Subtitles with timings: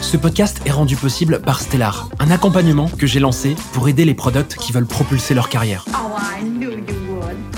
[0.00, 4.14] Ce podcast est rendu possible par Stellar, un accompagnement que j'ai lancé pour aider les
[4.14, 5.84] products qui veulent propulser leur carrière.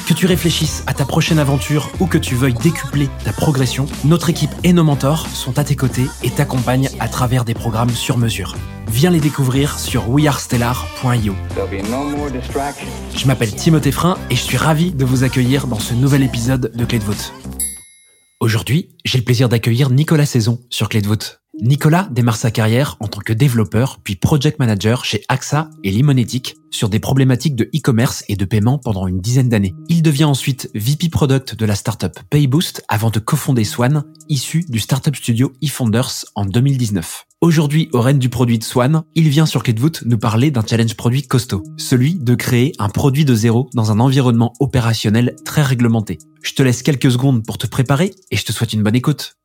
[0.07, 4.29] Que tu réfléchisses à ta prochaine aventure ou que tu veuilles décupler ta progression, notre
[4.29, 8.19] équipe et nos mentors sont à tes côtés et t'accompagnent à travers des programmes sur
[8.19, 8.57] mesure.
[8.89, 11.35] Viens les découvrir sur wearestellar.io.
[13.17, 16.73] Je m'appelle Timothée Frein et je suis ravi de vous accueillir dans ce nouvel épisode
[16.75, 17.33] de Clé de voûte.
[18.41, 21.42] Aujourd'hui, j'ai le plaisir d'accueillir Nicolas Saison sur Clé de voûte.
[21.65, 26.57] Nicolas démarre sa carrière en tant que développeur puis project manager chez AXA et Limonetic
[26.73, 29.77] sur des problématiques de e-commerce et de paiement pendant une dizaine d'années.
[29.89, 34.81] Il devient ensuite VP Product de la startup Payboost avant de cofonder Swan, issu du
[34.81, 37.27] startup studio eFounders en 2019.
[37.41, 40.97] Aujourd'hui, au règne du produit de Swan, il vient sur Clé nous parler d'un challenge
[40.97, 46.19] produit costaud, celui de créer un produit de zéro dans un environnement opérationnel très réglementé.
[46.43, 49.37] Je te laisse quelques secondes pour te préparer et je te souhaite une bonne écoute.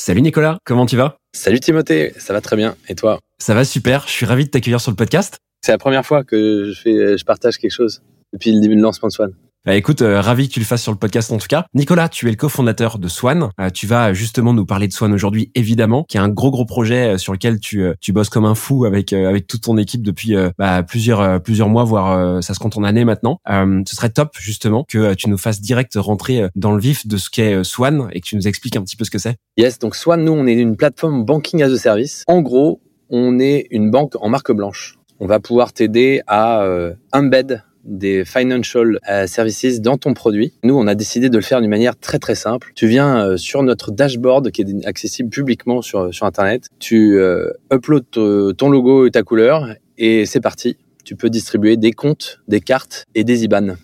[0.00, 1.16] Salut Nicolas, comment tu vas?
[1.34, 2.76] Salut Timothée, ça va très bien.
[2.88, 3.18] Et toi?
[3.38, 5.38] Ça va super, je suis ravi de t'accueillir sur le podcast.
[5.60, 8.00] C'est la première fois que je, fais, je partage quelque chose
[8.32, 9.34] depuis le début de lancement de Swan.
[9.68, 11.66] Bah écoute, euh, ravi que tu le fasses sur le podcast en tout cas.
[11.74, 13.50] Nicolas, tu es le cofondateur de Swan.
[13.60, 16.64] Euh, tu vas justement nous parler de Swan aujourd'hui, évidemment, qui est un gros gros
[16.64, 20.00] projet euh, sur lequel tu tu bosses comme un fou avec avec toute ton équipe
[20.00, 23.40] depuis bah, plusieurs plusieurs mois, voire ça se compte en années maintenant.
[23.46, 27.28] ce serait top justement que tu nous fasses direct rentrer dans le vif de ce
[27.28, 29.36] qu'est Swan et que tu nous expliques un petit peu ce que c'est.
[29.58, 32.24] Yes, donc Swan, nous on est une plateforme banking as a service.
[32.26, 32.80] En gros,
[33.10, 34.94] on est une banque en marque blanche.
[35.20, 36.66] On va pouvoir t'aider à
[37.12, 40.52] embed des financial euh, services dans ton produit.
[40.62, 42.72] Nous, on a décidé de le faire d'une manière très très simple.
[42.76, 46.66] Tu viens euh, sur notre dashboard qui est accessible publiquement sur, sur Internet.
[46.78, 50.76] Tu euh, uploads ton logo et ta couleur et c'est parti.
[51.04, 53.76] Tu peux distribuer des comptes, des cartes et des IBAN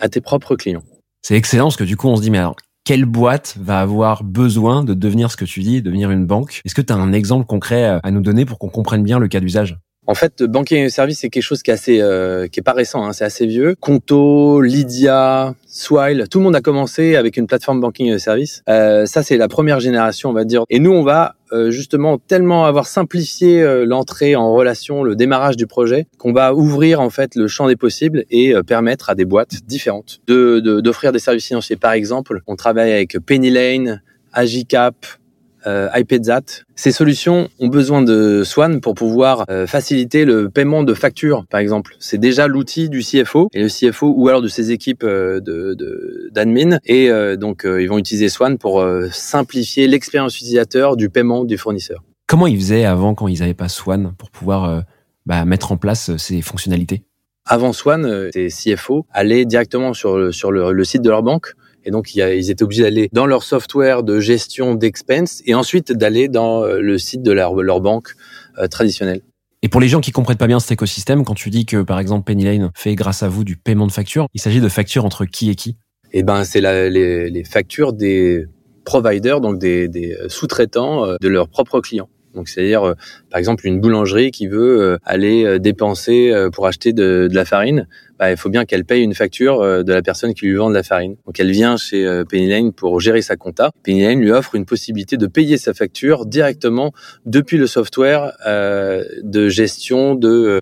[0.00, 0.82] à tes propres clients.
[1.20, 4.24] C'est excellent parce que du coup, on se dit, mais alors, quelle boîte va avoir
[4.24, 6.62] besoin de devenir ce que tu dis, devenir une banque?
[6.64, 9.28] Est-ce que tu as un exemple concret à nous donner pour qu'on comprenne bien le
[9.28, 9.76] cas d'usage?
[10.06, 13.04] En fait, banking service, c'est quelque chose qui est assez, euh, qui est pas récent,
[13.04, 13.76] hein, c'est assez vieux.
[13.78, 18.62] Conto, Lydia, Swile, tout le monde a commencé avec une plateforme banking service.
[18.68, 20.64] Euh, ça, c'est la première génération, on va dire.
[20.70, 25.56] Et nous, on va euh, justement tellement avoir simplifié euh, l'entrée en relation, le démarrage
[25.56, 29.24] du projet, qu'on va ouvrir en fait le champ des possibles et permettre à des
[29.24, 31.76] boîtes différentes de d'offrir des services financiers.
[31.76, 34.02] Par exemple, on travaille avec Penny Lane,
[34.32, 34.96] Agicap,
[35.66, 36.64] euh, iPadzat.
[36.74, 41.60] Ces solutions ont besoin de Swan pour pouvoir euh, faciliter le paiement de factures, par
[41.60, 41.94] exemple.
[42.00, 46.30] C'est déjà l'outil du CFO et le CFO ou alors de ses équipes euh, de
[46.32, 46.78] d'admin.
[46.84, 52.02] et euh, donc ils vont utiliser Swan pour simplifier l'expérience utilisateur du paiement du fournisseur.
[52.26, 54.82] Comment ils faisaient avant quand ils n'avaient pas Swan pour pouvoir
[55.26, 57.02] bah, mettre en place ces fonctionnalités?
[57.44, 62.14] Avant Swan, ces CFO allaient directement sur sur le site de leur banque et donc,
[62.14, 66.80] ils étaient obligés d'aller dans leur software de gestion d'expense et ensuite d'aller dans euh,
[66.80, 68.10] le site de leur, leur banque
[68.58, 69.22] euh, traditionnelle.
[69.62, 72.00] Et pour les gens qui comprennent pas bien cet écosystème, quand tu dis que par
[72.00, 75.04] exemple Penny Lane fait grâce à vous du paiement de factures, il s'agit de factures
[75.04, 75.76] entre qui et qui?
[76.12, 78.46] Eh ben, c'est les, les factures des
[78.84, 82.08] providers, donc des, des sous-traitants euh, de leurs propres clients.
[82.34, 82.94] Donc c'est-à-dire euh,
[83.30, 87.44] par exemple une boulangerie qui veut euh, aller euh, dépenser pour acheter de, de la
[87.44, 87.86] farine,
[88.22, 90.74] bah, il faut bien qu'elle paye une facture de la personne qui lui vend de
[90.74, 91.16] la farine.
[91.26, 93.72] Donc elle vient chez Penny Lane pour gérer sa compta.
[93.82, 96.92] Penny Lane lui offre une possibilité de payer sa facture directement
[97.26, 100.60] depuis le software de gestion de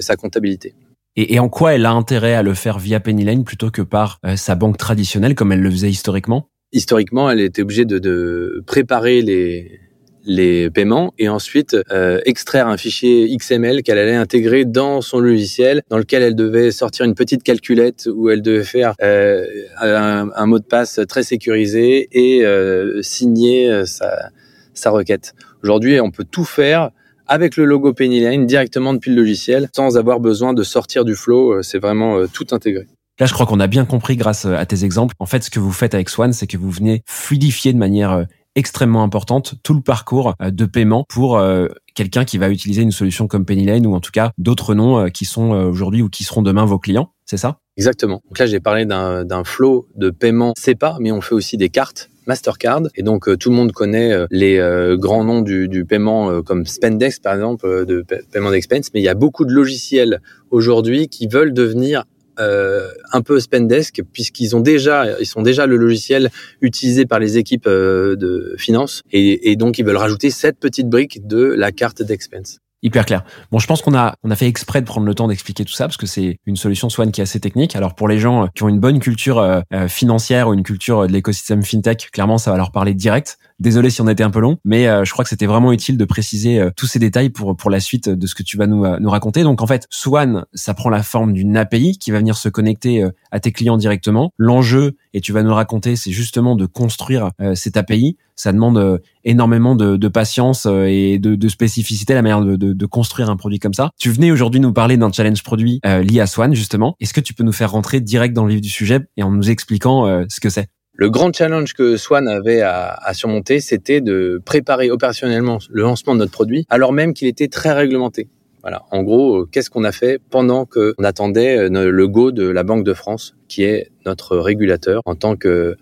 [0.00, 0.74] sa comptabilité.
[1.16, 3.80] Et, et, en quoi elle a intérêt à le faire via Penny Lane plutôt que
[3.80, 6.50] par sa banque traditionnelle comme elle le faisait historiquement?
[6.72, 9.80] Historiquement, elle était obligée de, de préparer les
[10.28, 15.82] les paiements et ensuite euh, extraire un fichier XML qu'elle allait intégrer dans son logiciel,
[15.88, 19.44] dans lequel elle devait sortir une petite calculette où elle devait faire euh,
[19.80, 24.28] un, mot de passe très sécurisé et euh, signer sa,
[24.74, 25.34] sa requête.
[25.62, 26.90] Aujourd'hui, on peut tout faire
[27.26, 31.62] avec le logo Pennyline directement depuis le logiciel, sans avoir besoin de sortir du flow.
[31.62, 32.86] C'est vraiment tout intégré.
[33.20, 35.14] Là, je crois qu'on a bien compris grâce à tes exemples.
[35.18, 38.26] En fait, ce que vous faites avec Swan, c'est que vous venez fluidifier de manière
[38.54, 42.90] extrêmement importante tout le parcours euh, de paiement pour euh, quelqu'un qui va utiliser une
[42.90, 46.42] solution comme Lane ou en tout cas d'autres noms qui sont aujourd'hui ou qui seront
[46.42, 47.58] demain vos clients, c'est ça?
[47.76, 48.22] Exactement.
[48.28, 52.08] Donc là, j'ai parlé d'un flow de paiement SEPA, mais on fait aussi des cartes
[52.26, 52.82] Mastercard.
[52.94, 54.58] Et donc, tout le monde connaît les
[54.96, 58.90] grands noms du, du paiement comme Spendex, par exemple, de paiement d'expense.
[58.94, 60.20] Mais il y a beaucoup de logiciels
[60.50, 62.04] aujourd'hui qui veulent devenir
[62.38, 66.30] euh, un peu Spendesk puisqu'ils ont déjà, ils sont déjà le logiciel
[66.60, 71.26] utilisé par les équipes euh, de finance et, donc ils veulent rajouter cette petite brique
[71.26, 72.58] de la carte d'expense.
[72.82, 73.24] Hyper clair.
[73.50, 75.72] Bon, je pense qu'on a on a fait exprès de prendre le temps d'expliquer tout
[75.72, 77.74] ça parce que c'est une solution Swan qui est assez technique.
[77.74, 81.12] Alors pour les gens qui ont une bonne culture euh, financière ou une culture de
[81.12, 83.38] l'écosystème fintech, clairement ça va leur parler direct.
[83.58, 85.96] Désolé si on était un peu long, mais euh, je crois que c'était vraiment utile
[85.96, 88.66] de préciser euh, tous ces détails pour pour la suite de ce que tu vas
[88.66, 89.42] nous nous raconter.
[89.42, 93.04] Donc en fait, Swan, ça prend la forme d'une API qui va venir se connecter
[93.30, 94.32] à tes clients directement.
[94.38, 99.74] L'enjeu et tu vas nous raconter, c'est justement de construire cette API ça demande énormément
[99.74, 103.74] de, de patience et de, de, spécificité la manière de, de, construire un produit comme
[103.74, 103.90] ça.
[103.98, 106.94] Tu venais aujourd'hui nous parler d'un challenge produit euh, lié à Swan justement.
[107.00, 109.32] Est-ce que tu peux nous faire rentrer direct dans le vif du sujet et en
[109.32, 110.68] nous expliquant euh, ce que c'est?
[110.98, 116.14] Le grand challenge que Swan avait à, à surmonter, c'était de préparer opérationnellement le lancement
[116.14, 118.28] de notre produit, alors même qu'il était très réglementé.
[118.62, 118.84] Voilà.
[118.90, 122.92] En gros, qu'est-ce qu'on a fait pendant qu'on attendait le go de la Banque de
[122.92, 125.76] France, qui est notre régulateur en tant que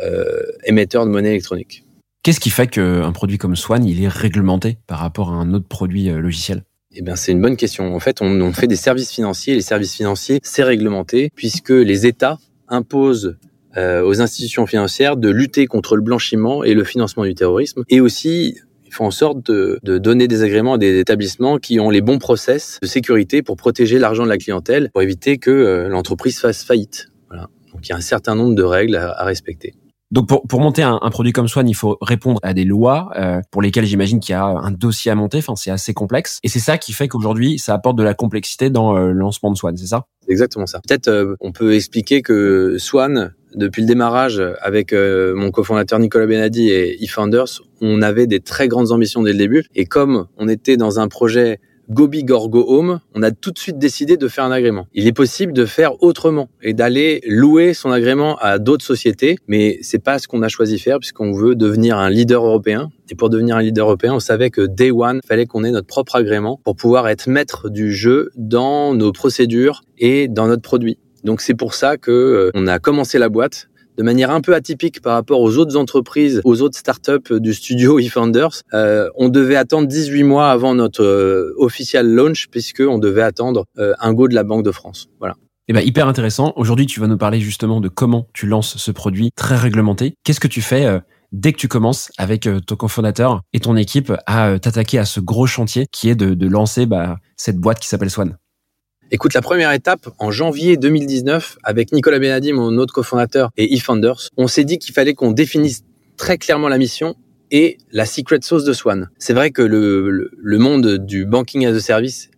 [0.00, 1.84] euh, émetteur de monnaie électronique
[2.22, 5.66] Qu'est-ce qui fait qu'un produit comme Swan, il est réglementé par rapport à un autre
[5.66, 6.62] produit euh, logiciel?
[6.94, 7.94] Eh bien, c'est une bonne question.
[7.94, 9.54] En fait, on, fait des services financiers.
[9.54, 12.38] Les services financiers, c'est réglementé puisque les États
[12.68, 13.36] imposent
[13.76, 17.84] euh, aux institutions financières de lutter contre le blanchiment et le financement du terrorisme.
[17.88, 18.56] Et aussi,
[18.86, 22.18] ils font en sorte de, donner des agréments à des établissements qui ont les bons
[22.18, 26.64] process de sécurité pour protéger l'argent de la clientèle, pour éviter que euh, l'entreprise fasse
[26.64, 27.08] faillite.
[27.28, 27.48] Voilà.
[27.72, 29.74] Donc, il y a un certain nombre de règles à respecter.
[30.10, 33.10] Donc pour, pour monter un, un, produit comme Swan, il faut répondre à des lois
[33.16, 35.38] euh, pour lesquelles j'imagine qu'il y a un dossier à monter.
[35.38, 36.40] Enfin, c'est assez complexe.
[36.42, 39.52] Et c'est ça qui fait qu'aujourd'hui, ça apporte de la complexité dans euh, le lancement
[39.52, 40.06] de Swan, c'est ça?
[40.28, 40.80] Exactement ça.
[40.86, 46.70] Peut-être euh, on peut expliquer que Swan, depuis le démarrage avec mon cofondateur Nicolas Benadi
[46.70, 49.64] et eFounders, on avait des très grandes ambitions dès le début.
[49.74, 51.60] Et comme on était dans un projet
[51.90, 54.86] Gobi Gorgo Home, on a tout de suite décidé de faire un agrément.
[54.94, 59.78] Il est possible de faire autrement et d'aller louer son agrément à d'autres sociétés, mais
[59.82, 62.90] c'est pas ce qu'on a choisi de faire puisqu'on veut devenir un leader européen.
[63.10, 65.88] Et pour devenir un leader européen, on savait que day one, fallait qu'on ait notre
[65.88, 70.96] propre agrément pour pouvoir être maître du jeu dans nos procédures et dans notre produit.
[71.24, 73.70] Donc c'est pour ça que euh, on a commencé la boîte
[74.00, 77.98] de manière un peu atypique par rapport aux autres entreprises, aux autres startups du studio
[77.98, 78.62] eFounders.
[78.72, 83.66] Euh, on devait attendre 18 mois avant notre euh, official launch puisque on devait attendre
[83.78, 85.08] euh, un go de la Banque de France.
[85.18, 85.34] Voilà.
[85.68, 86.54] Eh ben, hyper intéressant.
[86.56, 90.14] Aujourd'hui, tu vas nous parler justement de comment tu lances ce produit très réglementé.
[90.24, 90.98] Qu'est-ce que tu fais euh,
[91.32, 95.46] dès que tu commences avec ton cofondateur et ton équipe à t'attaquer à ce gros
[95.46, 98.36] chantier qui est de, de lancer bah, cette boîte qui s'appelle Swan?
[99.12, 104.28] Écoute, la première étape, en janvier 2019, avec Nicolas Benadi, mon autre cofondateur, et eFounders,
[104.36, 105.82] on s'est dit qu'il fallait qu'on définisse
[106.16, 107.16] très clairement la mission
[107.50, 109.10] et la secret sauce de Swan.
[109.18, 112.30] C'est vrai que le, le, monde du banking as a service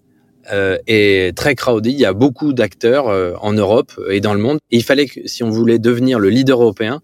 [0.51, 1.93] euh, est très crowded.
[1.93, 4.59] Il y a beaucoup d'acteurs euh, en Europe et dans le monde.
[4.71, 7.03] Et il fallait que, si on voulait devenir le leader européen,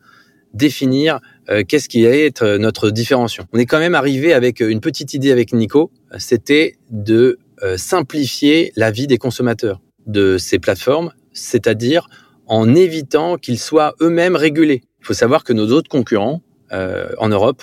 [0.55, 3.47] définir euh, qu'est-ce qui allait être notre différenciation.
[3.53, 5.91] On est quand même arrivé avec une petite idée avec Nico.
[6.17, 7.39] C'était de euh,
[7.77, 12.09] simplifier la vie des consommateurs de ces plateformes, c'est-à-dire
[12.47, 14.83] en évitant qu'ils soient eux-mêmes régulés.
[15.01, 17.63] Il faut savoir que nos autres concurrents euh, en Europe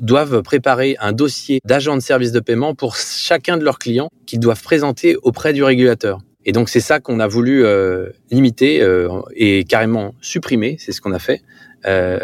[0.00, 4.40] doivent préparer un dossier d'agent de service de paiement pour chacun de leurs clients qu'ils
[4.40, 6.20] doivent présenter auprès du régulateur.
[6.46, 11.00] Et donc c'est ça qu'on a voulu euh, limiter euh, et carrément supprimer, c'est ce
[11.00, 11.42] qu'on a fait.
[11.86, 12.20] Euh,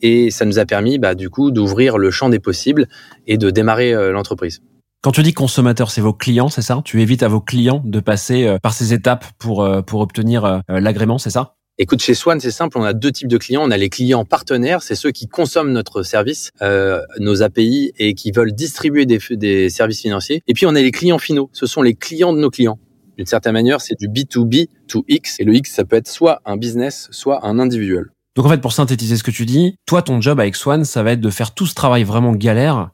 [0.00, 2.86] et ça nous a permis bah, du coup d'ouvrir le champ des possibles
[3.26, 4.60] et de démarrer l'entreprise.
[5.00, 6.80] Quand tu dis consommateur, c'est vos clients, c'est ça?
[6.84, 10.44] Tu évites à vos clients de passer euh, par ces étapes pour, euh, pour obtenir
[10.44, 11.54] euh, l'agrément, c'est ça?
[11.78, 13.62] Écoute, chez Swan, c'est simple, on a deux types de clients.
[13.64, 18.14] On a les clients partenaires, c'est ceux qui consomment notre service, euh, nos API, et
[18.14, 20.42] qui veulent distribuer des, des services financiers.
[20.48, 22.80] Et puis, on a les clients finaux, ce sont les clients de nos clients.
[23.16, 26.40] D'une certaine manière, c'est du B2B to X, et le X, ça peut être soit
[26.44, 28.06] un business, soit un individuel.
[28.34, 31.04] Donc en fait, pour synthétiser ce que tu dis, toi, ton job avec Swan, ça
[31.04, 32.90] va être de faire tout ce travail vraiment galère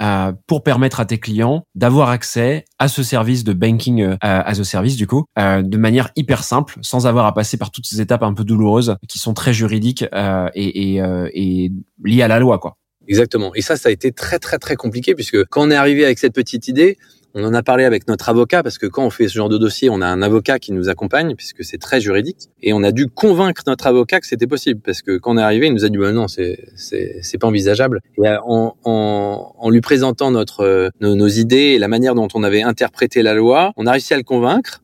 [0.00, 4.60] euh, pour permettre à tes clients d'avoir accès à ce service de banking euh, as
[4.60, 7.86] a service du coup euh, de manière hyper simple sans avoir à passer par toutes
[7.86, 10.04] ces étapes un peu douloureuses qui sont très juridiques
[10.54, 11.72] et, et, et
[12.04, 12.76] liées à la loi quoi.
[13.06, 13.54] Exactement.
[13.54, 16.18] Et ça, ça a été très très très compliqué puisque quand on est arrivé avec
[16.18, 16.96] cette petite idée,
[17.34, 19.58] on en a parlé avec notre avocat parce que quand on fait ce genre de
[19.58, 22.92] dossier, on a un avocat qui nous accompagne puisque c'est très juridique et on a
[22.92, 25.84] dû convaincre notre avocat que c'était possible parce que quand on est arrivé, il nous
[25.84, 28.00] a dit bah non, c'est c'est pas envisageable.
[28.18, 32.14] Et euh, en, en, en lui présentant notre euh, nos, nos, idées et la manière
[32.14, 34.82] dont on avait interprété la loi, on a réussi à le convaincre.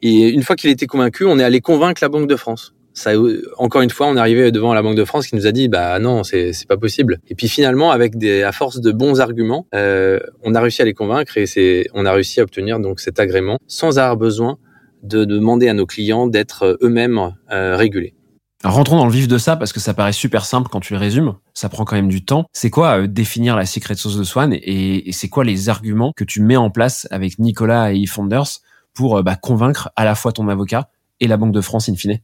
[0.00, 3.12] Et une fois qu'il était convaincu, on est allé convaincre la Banque de France ça,
[3.58, 5.68] encore une fois, on est arrivé devant la Banque de France qui nous a dit,
[5.68, 7.18] bah non, c'est pas possible.
[7.28, 10.84] Et puis finalement, avec des, à force de bons arguments, euh, on a réussi à
[10.84, 14.58] les convaincre et c'est, on a réussi à obtenir donc cet agrément sans avoir besoin
[15.02, 18.14] de, demander à nos clients d'être euh, eux-mêmes euh, régulés.
[18.62, 20.98] rentrons dans le vif de ça parce que ça paraît super simple quand tu le
[20.98, 21.34] résumes.
[21.54, 22.46] Ça prend quand même du temps.
[22.52, 26.12] C'est quoi euh, définir la secret sauce de Swan et, et c'est quoi les arguments
[26.16, 28.60] que tu mets en place avec Nicolas et eFounders
[28.94, 30.88] pour bah, convaincre à la fois ton avocat
[31.20, 32.20] et la Banque de France in fine?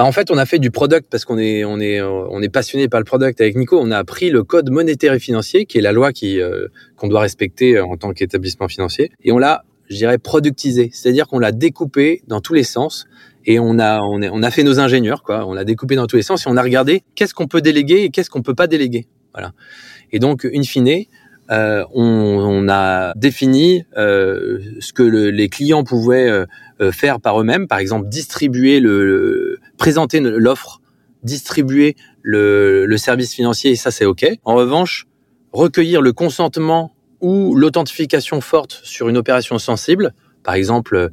[0.00, 2.48] Bah en fait, on a fait du product parce qu'on est on est on est
[2.48, 3.78] passionné par le product avec Nico.
[3.78, 7.20] On a appris le code monétaire et financier, qui est la loi euh, qu'on doit
[7.20, 10.88] respecter euh, en tant qu'établissement financier, et on l'a, je dirais, productisé.
[10.90, 13.04] C'est-à-dire qu'on l'a découpé dans tous les sens
[13.44, 15.46] et on a fait nos ingénieurs quoi.
[15.46, 18.04] On l'a découpé dans tous les sens et on a regardé qu'est-ce qu'on peut déléguer
[18.04, 19.06] et qu'est-ce qu'on peut pas déléguer.
[19.34, 19.52] Voilà.
[20.12, 21.04] Et donc, in fine,
[21.50, 26.46] euh, on, a défini euh, ce que le, les clients pouvaient euh,
[26.80, 29.49] euh, faire par eux-mêmes, par exemple distribuer le,
[29.80, 30.80] présenter l'offre,
[31.24, 34.26] distribuer le, service financier, ça c'est ok.
[34.44, 35.06] En revanche,
[35.52, 41.08] recueillir le consentement ou l'authentification forte sur une opération sensible, par exemple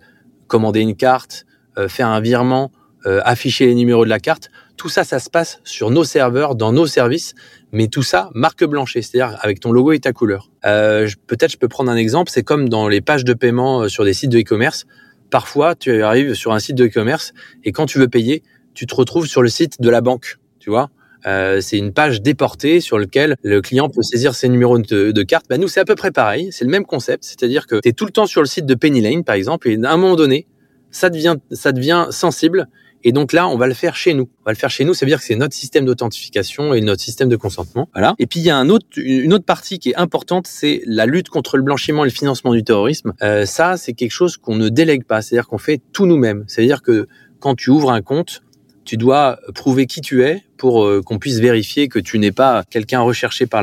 [0.48, 1.46] commander une carte,
[1.88, 2.72] faire un virement,
[3.06, 6.72] afficher les numéros de la carte, tout ça, ça se passe sur nos serveurs, dans
[6.72, 7.34] nos services,
[7.72, 10.52] mais tout ça marque blanchée, c'est-à-dire avec ton logo et ta couleur.
[10.66, 13.88] Euh, Peut-être je peux prendre un exemple, c'est comme dans les pages de paiement euh,
[13.88, 14.86] sur des sites de e-commerce.
[15.32, 17.34] Parfois, tu arrives sur un site de e-commerce
[17.64, 18.44] et quand tu veux payer,
[18.78, 20.92] tu te retrouves sur le site de la banque, tu vois.
[21.26, 25.24] Euh, c'est une page déportée sur laquelle le client peut saisir ses numéros de, de
[25.24, 25.48] carte.
[25.50, 26.50] Bah, nous, c'est à peu près pareil.
[26.52, 27.24] C'est le même concept.
[27.24, 29.68] C'est-à-dire que tu es tout le temps sur le site de Penny Lane, par exemple,
[29.68, 30.46] et à un moment donné,
[30.92, 32.68] ça devient, ça devient sensible
[33.04, 34.30] et donc là, on va le faire chez nous.
[34.42, 36.82] On va le faire chez nous, ça veut dire que c'est notre système d'authentification et
[36.82, 37.90] notre système de consentement.
[37.94, 38.16] Voilà.
[38.20, 41.06] Et puis il y a un autre, une autre partie qui est importante, c'est la
[41.06, 43.14] lutte contre le blanchiment et le financement du terrorisme.
[43.22, 46.44] Euh, ça, c'est quelque chose qu'on ne délègue pas, c'est-à-dire qu'on fait tout nous-mêmes.
[46.48, 47.08] C'est-à-dire que
[47.40, 48.42] quand tu ouvres un compte,
[48.88, 52.64] tu dois prouver qui tu es pour euh, qu'on puisse vérifier que tu n'es pas
[52.70, 53.62] quelqu'un recherché par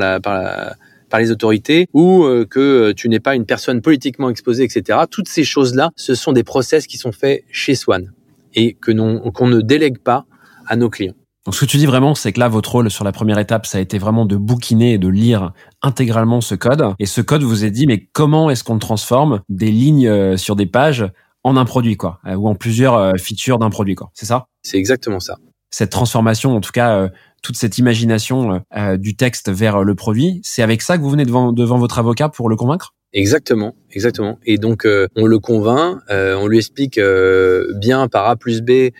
[1.18, 4.98] les autorités ou euh, que tu n'es pas une personne politiquement exposée, etc.
[5.10, 8.12] Toutes ces choses-là, ce sont des process qui sont faits chez Swan
[8.54, 10.26] et qu'on ne délègue pas
[10.66, 11.14] à nos clients.
[11.46, 13.66] Donc ce que tu dis vraiment, c'est que là, votre rôle sur la première étape,
[13.66, 15.52] ça a été vraiment de bouquiner et de lire
[15.82, 16.94] intégralement ce code.
[16.98, 20.56] Et ce code vous est dit, mais comment est-ce qu'on transforme des lignes euh, sur
[20.56, 21.04] des pages
[21.44, 24.10] en un produit, quoi, euh, ou en plusieurs euh, features d'un produit, quoi.
[24.14, 24.46] C'est ça?
[24.62, 25.36] C'est exactement ça.
[25.70, 27.08] Cette transformation, en tout cas,
[27.42, 28.62] toute cette imagination
[28.96, 32.28] du texte vers le produit, c'est avec ça que vous venez devant, devant votre avocat
[32.28, 32.94] pour le convaincre?
[33.14, 34.40] Exactement, exactement.
[34.44, 38.60] Et donc euh, on le convainc, euh, on lui explique euh, bien par A plus
[38.60, 38.90] B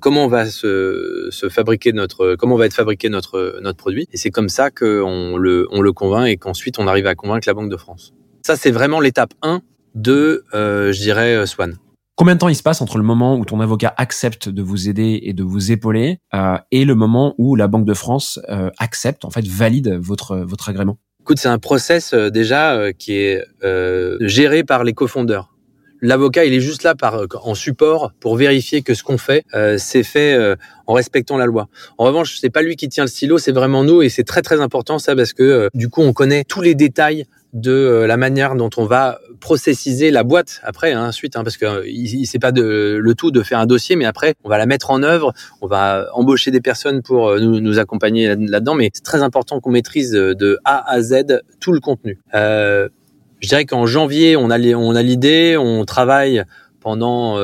[0.00, 4.06] comment on va se, se, fabriquer notre, comment va être fabriqué notre notre produit.
[4.12, 7.48] Et c'est comme ça qu'on le on le convainc et qu'ensuite on arrive à convaincre
[7.48, 8.12] la Banque de France.
[8.44, 9.62] Ça c'est vraiment l'étape 1
[9.94, 11.76] de, je dirais, Swan.
[12.16, 14.88] Combien de temps il se passe entre le moment où ton avocat accepte de vous
[14.88, 16.20] aider et de vous épauler
[16.70, 18.40] et le moment où la Banque de France
[18.78, 20.98] accepte, en fait, valide votre votre agrément?
[21.24, 25.54] Écoute, c'est un process euh, déjà euh, qui est euh, géré par les cofondeurs.
[26.02, 29.46] L'avocat, il est juste là par en support pour vérifier que ce qu'on fait,
[29.78, 30.36] c'est fait
[30.86, 31.68] en respectant la loi.
[31.96, 34.42] En revanche, c'est pas lui qui tient le stylo, c'est vraiment nous, et c'est très
[34.42, 37.24] très important ça parce que du coup, on connaît tous les détails
[37.54, 41.56] de euh, la manière dont on va processiser la boîte après hein, ensuite hein, parce
[41.56, 44.58] que euh, il, c'est pas le tout de faire un dossier mais après on va
[44.58, 48.90] la mettre en œuvre on va embaucher des personnes pour euh, nous, accompagner là-dedans mais
[48.92, 52.18] c'est très important qu'on maîtrise de A à Z tout le contenu.
[52.34, 52.88] Euh,
[53.40, 56.42] je dirais qu'en janvier on a on a l'idée on travaille
[56.80, 57.38] pendant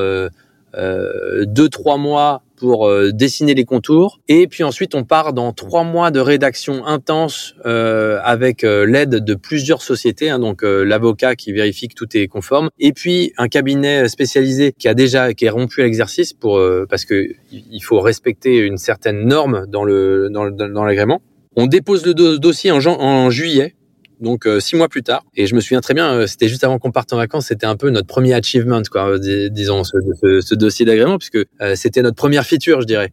[0.73, 4.19] euh, deux trois mois pour euh, dessiner les contours.
[4.27, 9.15] Et puis ensuite, on part dans trois mois de rédaction intense euh, avec euh, l'aide
[9.15, 13.47] de plusieurs sociétés, hein, donc l'avocat qui vérifie que tout est conforme, et puis un
[13.47, 17.99] cabinet spécialisé qui a déjà qui est rompu à l'exercice pour parce que il faut
[17.99, 21.21] respecter une certaine norme dans le dans, l'agrément.
[21.55, 23.73] On dépose le dossier en juillet
[24.21, 25.23] donc euh, six mois plus tard.
[25.35, 27.65] Et je me souviens très bien, euh, c'était juste avant qu'on parte en vacances, c'était
[27.65, 29.97] un peu notre premier achievement, quoi, disons, ce,
[30.41, 33.11] ce, dossier d'agrément, puisque euh, c'était notre première feature, je dirais.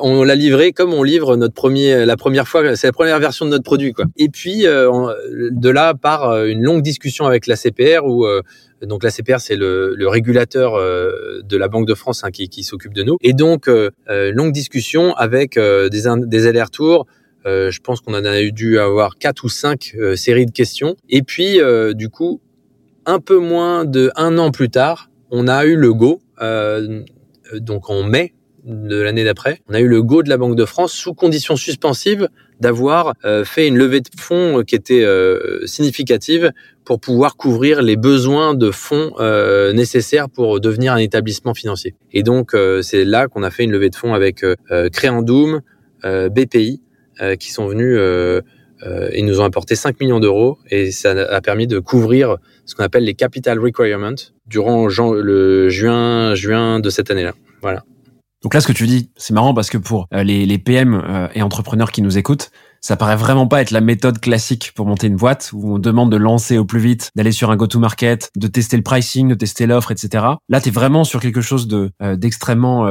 [0.00, 3.44] on l'a livré comme on livre notre premier, la première fois, c'est la première version
[3.44, 4.06] de notre produit, quoi.
[4.16, 8.26] Et puis de là part une longue discussion avec la CPR où
[8.82, 12.62] donc la CPR, c'est le, le, régulateur de la Banque de France hein, qui, qui
[12.62, 13.16] s'occupe de nous.
[13.20, 13.68] Et donc,
[14.08, 17.06] longue discussion avec des, des allers-retours,
[17.44, 20.96] je pense qu'on en a dû avoir quatre ou cinq séries de questions.
[21.08, 21.58] Et puis,
[21.94, 22.40] du coup,
[23.06, 26.20] un peu moins de un an plus tard, on a eu le go.
[27.54, 30.64] donc en mai de l'année d'après, on a eu le go de la Banque de
[30.64, 32.28] France sous conditions suspensives
[32.60, 36.52] d'avoir euh, fait une levée de fonds qui était euh, significative
[36.84, 41.94] pour pouvoir couvrir les besoins de fonds euh, nécessaires pour devenir un établissement financier.
[42.12, 44.44] Et donc c'est là qu'on a fait une levée de fonds avec
[44.92, 45.60] Créandoum,
[46.04, 46.82] BPI,
[47.38, 47.98] qui sont venus
[49.12, 52.84] et nous ont apporté 5 millions d'euros et ça a permis de couvrir ce qu'on
[52.84, 54.14] appelle les capital requirements
[54.46, 57.34] durant le juin juin de cette année-là.
[57.60, 57.84] Voilà.
[58.42, 61.28] Donc là, ce que tu dis, c'est marrant parce que pour euh, les, PM euh,
[61.34, 62.50] et entrepreneurs qui nous écoutent,
[62.80, 66.10] ça paraît vraiment pas être la méthode classique pour monter une boîte où on demande
[66.10, 69.66] de lancer au plus vite, d'aller sur un go-to-market, de tester le pricing, de tester
[69.66, 70.24] l'offre, etc.
[70.48, 72.86] Là, tu es vraiment sur quelque chose de euh, d'extrêmement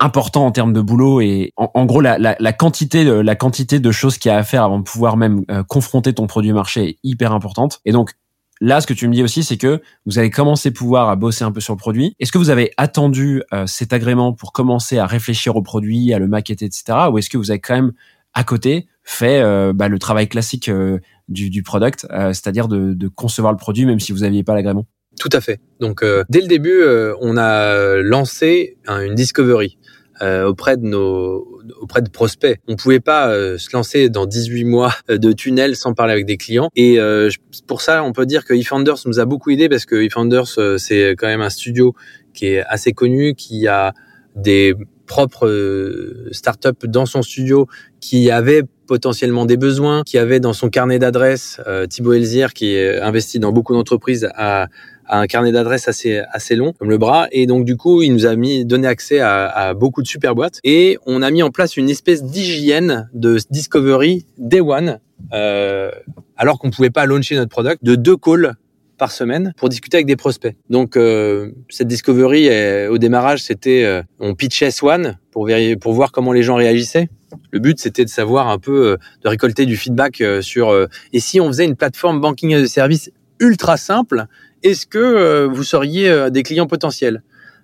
[0.00, 3.90] important en termes de boulot et en, gros la, la, la, quantité la quantité de
[3.92, 6.98] choses qu'il y a à faire avant de pouvoir même confronter ton produit marché est
[7.04, 7.80] hyper importante.
[7.84, 8.14] Et donc
[8.60, 11.44] Là, ce que tu me dis aussi, c'est que vous avez commencé pouvoir à bosser
[11.44, 12.14] un peu sur le produit.
[12.20, 16.18] Est-ce que vous avez attendu euh, cet agrément pour commencer à réfléchir au produit, à
[16.18, 16.98] le maqueter, etc.
[17.10, 17.92] Ou est-ce que vous avez quand même
[18.32, 20.98] à côté fait euh, bah, le travail classique euh,
[21.28, 24.86] du, du, product, c'est-à-dire de, de, concevoir le produit même si vous n'aviez pas l'agrément?
[25.18, 25.60] Tout à fait.
[25.80, 26.82] Donc dès le début,
[27.20, 29.78] on a lancé une discovery.
[30.22, 31.44] Euh, auprès de nos
[31.80, 32.60] auprès de prospects.
[32.68, 36.36] On pouvait pas euh, se lancer dans 18 mois de tunnel sans parler avec des
[36.36, 36.68] clients.
[36.76, 37.30] Et euh,
[37.66, 41.16] pour ça, on peut dire que eFounders nous a beaucoup aidé parce que eFounders c'est
[41.18, 41.94] quand même un studio
[42.32, 43.92] qui est assez connu, qui a
[44.36, 44.74] des
[45.06, 47.66] propres startups dans son studio
[48.00, 53.00] qui avaient potentiellement des besoins, qui avait dans son carnet d'adresses, Thibaut Elzière, qui est
[53.00, 54.68] investi dans beaucoup d'entreprises, a,
[55.08, 58.26] un carnet d'adresses assez assez long comme le bras et donc du coup il nous
[58.26, 61.50] a mis donné accès à, à beaucoup de super boîtes et on a mis en
[61.50, 64.98] place une espèce d'hygiène de discovery day one
[65.32, 65.90] euh,
[66.36, 68.54] alors qu'on pouvait pas launcher notre product de deux calls
[68.98, 70.54] par semaine pour discuter avec des prospects.
[70.70, 75.48] Donc euh, cette discovery au démarrage c'était euh, on pitchait Swan pour
[75.80, 77.08] pour voir comment les gens réagissaient.
[77.50, 80.74] Le but c'était de savoir un peu euh, de récolter du feedback euh, sur
[81.12, 84.26] et si on faisait une plateforme banking de service ultra simple
[84.64, 87.22] est-ce que euh, vous seriez euh, des clients potentiels?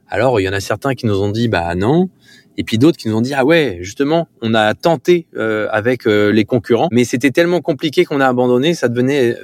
[0.08, 2.10] Alors, il y en a certains qui nous ont dit bah non,
[2.58, 6.04] et puis d'autres qui nous ont dit ah ouais, justement, on a tenté euh, avec
[6.04, 9.36] les concurrents, mais c'était tellement compliqué qu'on a abandonné, ça devenait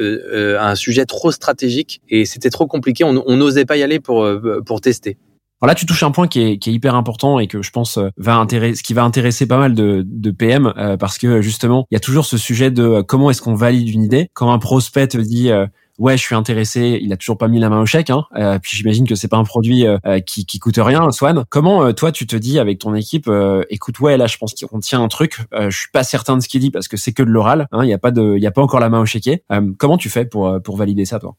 [0.58, 2.02] un sujet trop stratégique.
[2.08, 4.28] Et c'était trop compliqué, on n'osait pas y aller pour
[4.66, 5.16] pour tester.
[5.62, 7.70] Alors là, tu touches un point qui est, qui est, hyper important et que je
[7.70, 11.94] pense va intéresser, qui va intéresser pas mal de, de PM parce que justement, il
[11.94, 14.28] y a toujours ce sujet de comment est-ce qu'on valide une idée?
[14.34, 15.50] Quand un prospect te dit
[15.98, 18.10] ouais, je suis intéressé, il a toujours pas mis la main au chèque.
[18.10, 18.24] Hein.
[18.36, 21.44] Euh, puis j'imagine que c'est pas un produit euh, euh, qui, coûte rien, Swan.
[21.50, 23.30] Comment toi tu te dis avec ton équipe,
[23.70, 25.38] écoute, ouais, là je pense qu'on tient un truc.
[25.52, 27.68] je suis pas certain de ce qu'il dit parce que c'est que de l'oral.
[27.72, 27.84] Hein.
[27.84, 29.42] Il y a pas de, il y a pas encore la main au chéquier.
[29.78, 31.36] comment tu fais pour pour valider ça, toi?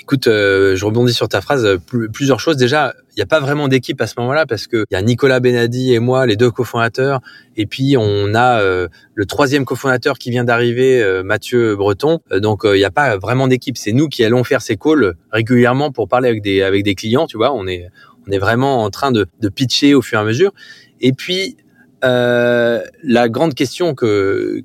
[0.00, 1.78] Écoute, je rebondis sur ta phrase.
[2.12, 2.56] plusieurs choses.
[2.56, 5.02] Déjà, il n'y a pas vraiment d'équipe à ce moment-là parce que il y a
[5.02, 7.20] Nicolas Benadi et moi, les deux cofondateurs,
[7.56, 12.20] et puis on a euh, le troisième cofondateur qui vient d'arriver, euh, Mathieu Breton.
[12.32, 13.76] Euh, donc il n'y a pas vraiment d'équipe.
[13.76, 17.26] C'est nous qui allons faire ces calls régulièrement pour parler avec des avec des clients.
[17.26, 17.88] Tu vois, on est
[18.26, 20.52] on est vraiment en train de, de pitcher au fur et à mesure.
[21.00, 21.56] Et puis
[22.04, 24.62] euh, la grande question que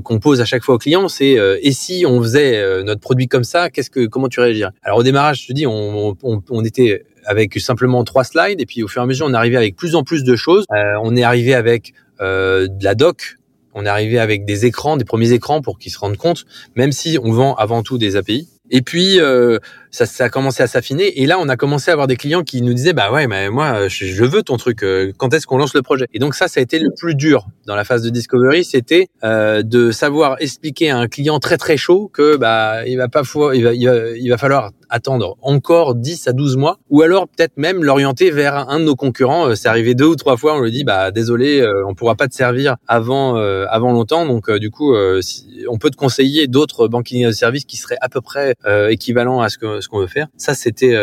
[0.00, 3.44] qu'on pose à chaque fois aux clients, c'est et si on faisait notre produit comme
[3.44, 4.72] ça, qu'est-ce que comment tu réagirais?
[4.82, 8.60] Alors au démarrage, je te dis, on, on, on était avec simplement trois slides.
[8.60, 10.64] Et puis au fur et à mesure, on arrivé avec plus en plus de choses.
[10.72, 13.38] Euh, on est arrivé avec euh, de la doc.
[13.74, 16.44] On est arrivé avec des écrans, des premiers écrans pour qu'ils se rendent compte,
[16.76, 18.48] même si on vend avant tout des API.
[18.70, 19.58] Et puis euh,
[19.94, 21.20] ça, ça a commencé à s'affiner.
[21.22, 23.48] Et là, on a commencé à avoir des clients qui nous disaient, bah ouais, mais
[23.48, 24.82] moi, je, veux ton truc.
[24.82, 26.06] Euh, quand est-ce qu'on lance le projet?
[26.12, 29.06] Et donc ça, ça a été le plus dur dans la phase de discovery, c'était
[29.22, 33.22] euh, de savoir expliquer à un client très très chaud que bah il va pas
[33.54, 37.82] il va, il va falloir attendre encore 10 à 12 mois, ou alors peut-être même
[37.82, 39.48] l'orienter vers un de nos concurrents.
[39.48, 42.14] Euh, c'est arrivé deux ou trois fois, on lui dit bah désolé, euh, on pourra
[42.14, 46.88] pas te servir avant euh, avant longtemps, donc du coup on peut te conseiller d'autres
[46.88, 48.54] banking services qui seraient à peu près
[48.88, 50.26] équivalents à ce que ce qu'on veut faire.
[50.36, 50.96] Ça c'était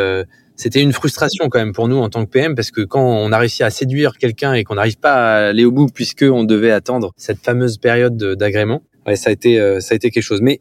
[0.55, 3.31] c'était une frustration quand même pour nous en tant que PM parce que quand on
[3.31, 6.43] a réussi à séduire quelqu'un et qu'on n'arrive pas à aller au bout puisque on
[6.43, 8.83] devait attendre cette fameuse période d'agrément,
[9.15, 10.41] ça a été ça a été quelque chose.
[10.41, 10.59] Mais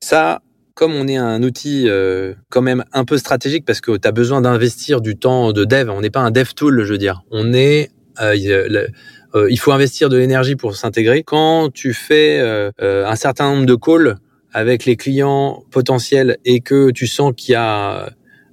[0.00, 0.42] ça,
[0.74, 4.12] comme on est un outil euh, quand même un peu stratégique parce que tu as
[4.12, 7.22] besoin d'investir du temps de dev, on n'est pas un dev tool, je veux dire.
[7.30, 8.86] On est euh,
[9.34, 11.22] euh, il faut investir de l'énergie pour s'intégrer.
[11.22, 12.40] Quand tu fais
[12.80, 14.18] un certain nombre de calls
[14.52, 18.10] avec les clients potentiels et que tu sens qu'il y a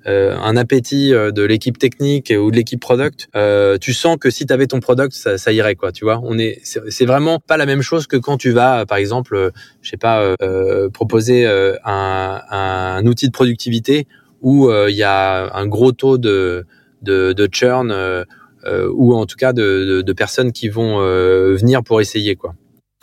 [0.07, 4.29] euh, un appétit euh, de l'équipe technique ou de l'équipe product, euh, tu sens que
[4.29, 5.91] si tu avais ton product, ça, ça, irait quoi.
[5.91, 8.97] Tu vois, on est, c'est vraiment pas la même chose que quand tu vas, par
[8.97, 10.35] exemple, je sais pas,
[10.93, 14.07] proposer un, un, outil de productivité
[14.41, 16.65] où il y a un gros taux de
[17.01, 17.93] de, de churn
[18.93, 22.55] ou en tout cas de, de, de personnes qui vont venir pour essayer quoi.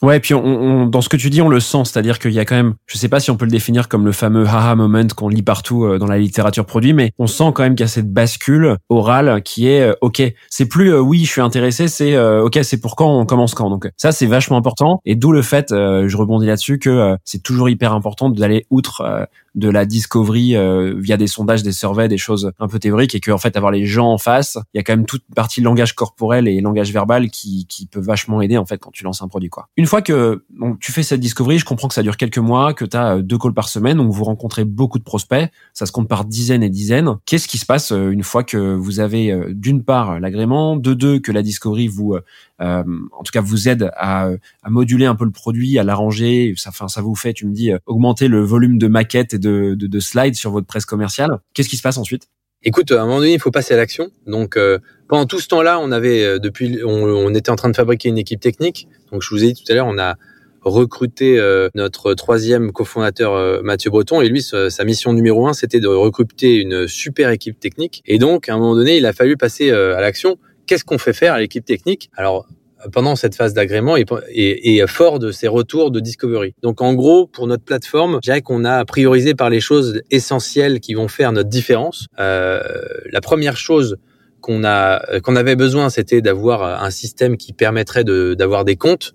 [0.06, 2.44] Ouais, puis on, dans ce que tu dis, on le sent, c'est-à-dire qu'il y a
[2.44, 5.04] quand même, je sais pas si on peut le définir comme le fameux haha moment
[5.16, 7.88] qu'on lit partout euh, dans la littérature produit, mais on sent quand même qu'il y
[7.88, 11.88] a cette bascule orale qui est euh, ok, c'est plus euh, oui, je suis intéressé,
[11.88, 13.68] c'est ok, c'est pour quand, on commence quand.
[13.68, 17.68] Donc ça, c'est vachement important, et d'où le fait, je rebondis là-dessus, que c'est toujours
[17.68, 22.52] hyper important d'aller outre de la discovery euh, via des sondages, des surveys, des choses
[22.60, 24.84] un peu théoriques et que en fait avoir les gens en face, il y a
[24.84, 28.66] quand même toute partie langage corporel et langage verbal qui, qui peut vachement aider en
[28.66, 29.68] fait quand tu lances un produit quoi.
[29.76, 30.44] Une fois que
[30.80, 33.22] tu fais cette discovery, je comprends que ça dure quelques mois, que tu as euh,
[33.22, 36.62] deux calls par semaine, donc vous rencontrez beaucoup de prospects, ça se compte par dizaines
[36.62, 37.16] et dizaines.
[37.24, 41.18] Qu'est-ce qui se passe euh, une fois que vous avez d'une part l'agrément, de deux
[41.18, 42.14] que la discovery vous
[42.62, 44.30] euh, en tout cas vous aide à,
[44.62, 46.54] à, moduler un peu le produit, à l'arranger.
[46.56, 49.38] Ça, enfin, ça vous fait, tu me dis, euh, augmenter le volume de maquettes et
[49.38, 51.38] de, de, de slides sur votre presse commerciale.
[51.54, 52.28] Qu'est-ce qui se passe ensuite?
[52.62, 54.10] Écoute, à un moment donné, il faut passer à l'action.
[54.26, 54.78] Donc, euh,
[55.08, 58.40] pendant tout ce temps-là, on avait depuis, on, était en train de fabriquer une équipe
[58.40, 58.88] technique.
[59.12, 60.16] Donc, je vous ai dit tout à l'heure, on a
[60.62, 61.40] recruté
[61.76, 66.88] notre troisième cofondateur Mathieu Breton et lui sa mission numéro un c'était de recruter une
[66.88, 70.38] super équipe technique et donc à un moment donné il a fallu passer à l'action
[70.66, 72.10] qu'est-ce qu'on fait faire à l'équipe technique?
[72.16, 72.46] Alors,
[72.92, 76.54] pendant cette phase d'agrément et, fort de ces retours de discovery.
[76.62, 80.80] Donc en gros, pour notre plateforme, je dirais qu'on a priorisé par les choses essentielles
[80.80, 82.06] qui vont faire notre différence.
[82.18, 82.60] Euh,
[83.10, 83.96] la première chose
[84.40, 85.02] qu'on a
[85.36, 89.14] avait besoin, c'était d'avoir un système qui permettrait d'avoir des comptes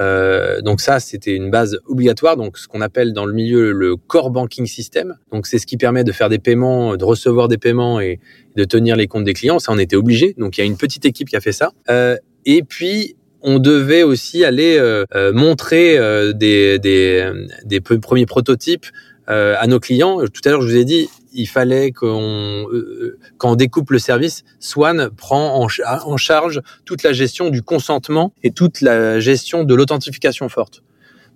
[0.00, 3.96] euh, donc ça, c'était une base obligatoire, donc ce qu'on appelle dans le milieu le
[3.96, 5.16] core banking system.
[5.32, 8.20] Donc c'est ce qui permet de faire des paiements, de recevoir des paiements et
[8.56, 9.58] de tenir les comptes des clients.
[9.58, 10.34] Ça, on était obligé.
[10.38, 11.70] Donc il y a une petite équipe qui a fait ça.
[11.88, 17.30] Euh, et puis on devait aussi aller euh, euh montrer euh, des, des,
[17.64, 18.86] des premiers prototypes
[19.28, 20.20] à nos clients.
[20.20, 23.98] Tout à l'heure, je vous ai dit, il fallait qu'on, euh, quand on découpe le
[23.98, 29.74] service, Swan prend en, charge toute la gestion du consentement et toute la gestion de
[29.74, 30.82] l'authentification forte.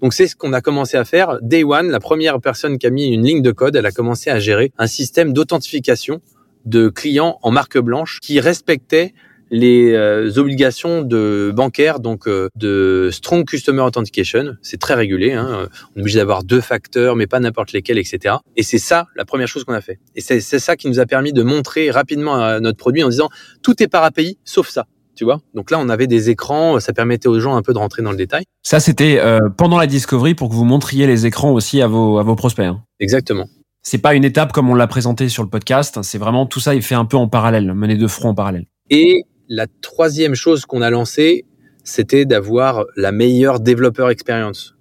[0.02, 1.38] Donc c'est ce qu'on a commencé à faire.
[1.42, 4.30] Day One, la première personne qui a mis une ligne de code, elle a commencé
[4.30, 6.20] à gérer un système d'authentification
[6.64, 9.14] de clients en marque blanche qui respectait
[9.50, 15.32] les euh, obligations de bancaires, donc euh, de strong customer authentication, c'est très régulé.
[15.32, 18.36] Hein, on est obligé d'avoir deux facteurs, mais pas n'importe lesquels, etc.
[18.56, 19.98] Et c'est ça la première chose qu'on a fait.
[20.14, 23.28] Et c'est ça qui nous a permis de montrer rapidement à notre produit en disant
[23.62, 24.86] tout est par API sauf ça.
[25.16, 25.40] Tu vois?
[25.54, 28.10] Donc là, on avait des écrans, ça permettait aux gens un peu de rentrer dans
[28.10, 28.44] le détail.
[28.62, 32.18] Ça, c'était euh, pendant la discovery pour que vous montriez les écrans aussi à vos
[32.18, 32.64] à vos prospects.
[32.64, 32.82] Hein.
[33.00, 33.46] Exactement.
[33.82, 35.98] C'est pas une étape comme on l'a présenté sur le podcast.
[36.02, 38.66] C'est vraiment tout ça est fait un peu en parallèle, mené de front en parallèle.
[38.90, 41.44] Et la troisième chose qu'on a lancée,
[41.82, 44.76] c'était d'avoir la meilleure développeur expérience.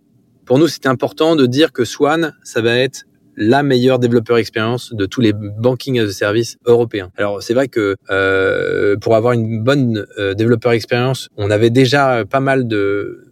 [0.45, 3.05] Pour nous, c'était important de dire que Swan, ça va être
[3.35, 7.09] la meilleure développeur expérience de tous les banking as a service européens.
[7.17, 12.25] Alors c'est vrai que euh, pour avoir une bonne euh, développeur expérience, on avait déjà
[12.25, 13.31] pas mal de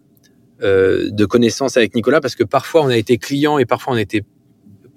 [0.63, 3.97] euh, de connaissances avec Nicolas parce que parfois on a été client et parfois on
[3.97, 4.23] était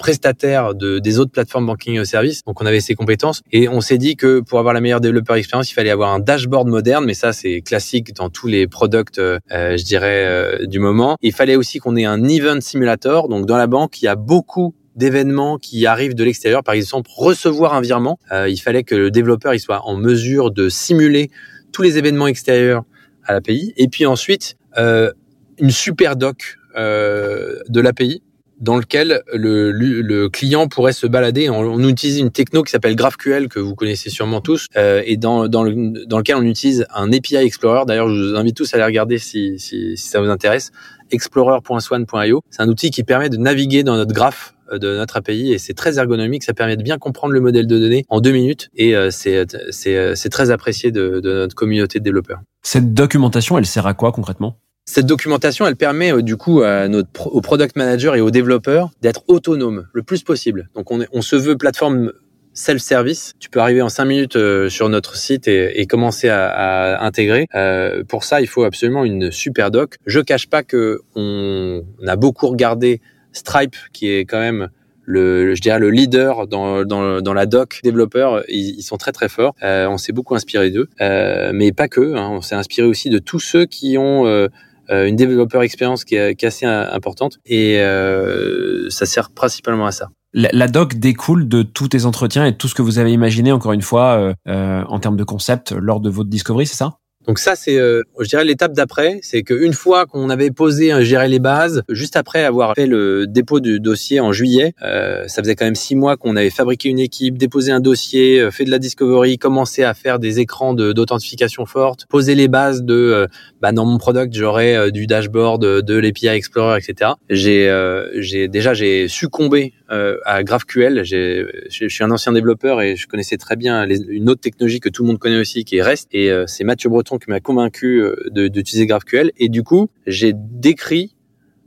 [0.01, 2.43] prestataire de, des autres plateformes banking service.
[2.45, 5.37] Donc on avait ces compétences et on s'est dit que pour avoir la meilleure développeur
[5.37, 9.19] expérience, il fallait avoir un dashboard moderne, mais ça c'est classique dans tous les products,
[9.19, 11.17] euh, je dirais, euh, du moment.
[11.21, 13.29] Il fallait aussi qu'on ait un event simulator.
[13.29, 16.65] Donc dans la banque, il y a beaucoup d'événements qui arrivent de l'extérieur.
[16.65, 20.51] Par exemple, recevoir un virement, euh, il fallait que le développeur il soit en mesure
[20.51, 21.31] de simuler
[21.73, 22.85] tous les événements extérieurs
[23.25, 23.75] à l'API.
[23.77, 28.23] Et puis ensuite, une super doc de l'API
[28.61, 31.49] dans lequel le, le, client pourrait se balader.
[31.49, 35.17] On, on, utilise une techno qui s'appelle GraphQL que vous connaissez sûrement tous, euh, et
[35.17, 37.85] dans, dans, le, dans lequel on utilise un API Explorer.
[37.87, 40.71] D'ailleurs, je vous invite tous à aller regarder si, si, si ça vous intéresse.
[41.11, 42.43] Explorer.swan.io.
[42.51, 45.59] C'est un outil qui permet de naviguer dans notre graphe euh, de notre API et
[45.59, 46.45] c'est très ergonomique.
[46.45, 50.29] Ça permet de bien comprendre le modèle de données en deux minutes et euh, c'est
[50.31, 52.41] très apprécié de, de notre communauté de développeurs.
[52.63, 54.59] Cette documentation, elle sert à quoi concrètement?
[54.91, 58.91] Cette documentation, elle permet euh, du coup à notre, aux product managers et aux développeurs
[59.03, 60.69] d'être autonomes le plus possible.
[60.75, 62.13] Donc on, est, on se veut plateforme
[62.55, 63.35] self-service.
[63.39, 67.07] Tu peux arriver en cinq minutes euh, sur notre site et, et commencer à, à
[67.07, 67.47] intégrer.
[67.55, 69.95] Euh, pour ça, il faut absolument une super doc.
[70.07, 73.01] Je cache pas que on, on a beaucoup regardé
[73.33, 74.71] Stripe, qui est quand même
[75.05, 79.13] le, je dirais le leader dans, dans, dans la doc développeur, ils, ils, sont très
[79.13, 79.55] très forts.
[79.63, 82.17] Euh, on s'est beaucoup inspiré d'eux, euh, mais pas que.
[82.17, 84.49] Hein, on s'est inspiré aussi de tous ceux qui ont euh,
[84.91, 90.09] une développeur expérience qui est, assez importante et euh, ça sert principalement à ça.
[90.33, 93.73] La, doc découle de tous tes entretiens et tout ce que vous avez imaginé, encore
[93.73, 96.99] une fois, en termes de concept lors de votre discovery, c'est ça?
[97.31, 101.05] Donc ça, c'est, euh, je dirais, l'étape d'après, c'est qu'une fois qu'on avait posé, euh,
[101.05, 105.41] géré les bases, juste après avoir fait le dépôt du dossier en juillet, euh, ça
[105.41, 108.71] faisait quand même six mois qu'on avait fabriqué une équipe, déposé un dossier, fait de
[108.73, 113.29] la discovery, commencé à faire des écrans d'authentification forte, poser les bases de,
[113.61, 117.13] bah, dans mon product, j'aurais du dashboard, de l'API Explorer, etc.
[117.29, 117.73] J'ai,
[118.17, 121.05] j'ai déjà, j'ai succombé à GraphQL.
[121.05, 125.03] Je suis un ancien développeur et je connaissais très bien une autre technologie que tout
[125.03, 126.09] le monde connaît aussi, qui est REST.
[126.13, 129.33] Et c'est Mathieu Breton qui m'a convaincu euh, d'utiliser GraphQL.
[129.39, 131.17] Et du coup, j'ai décrit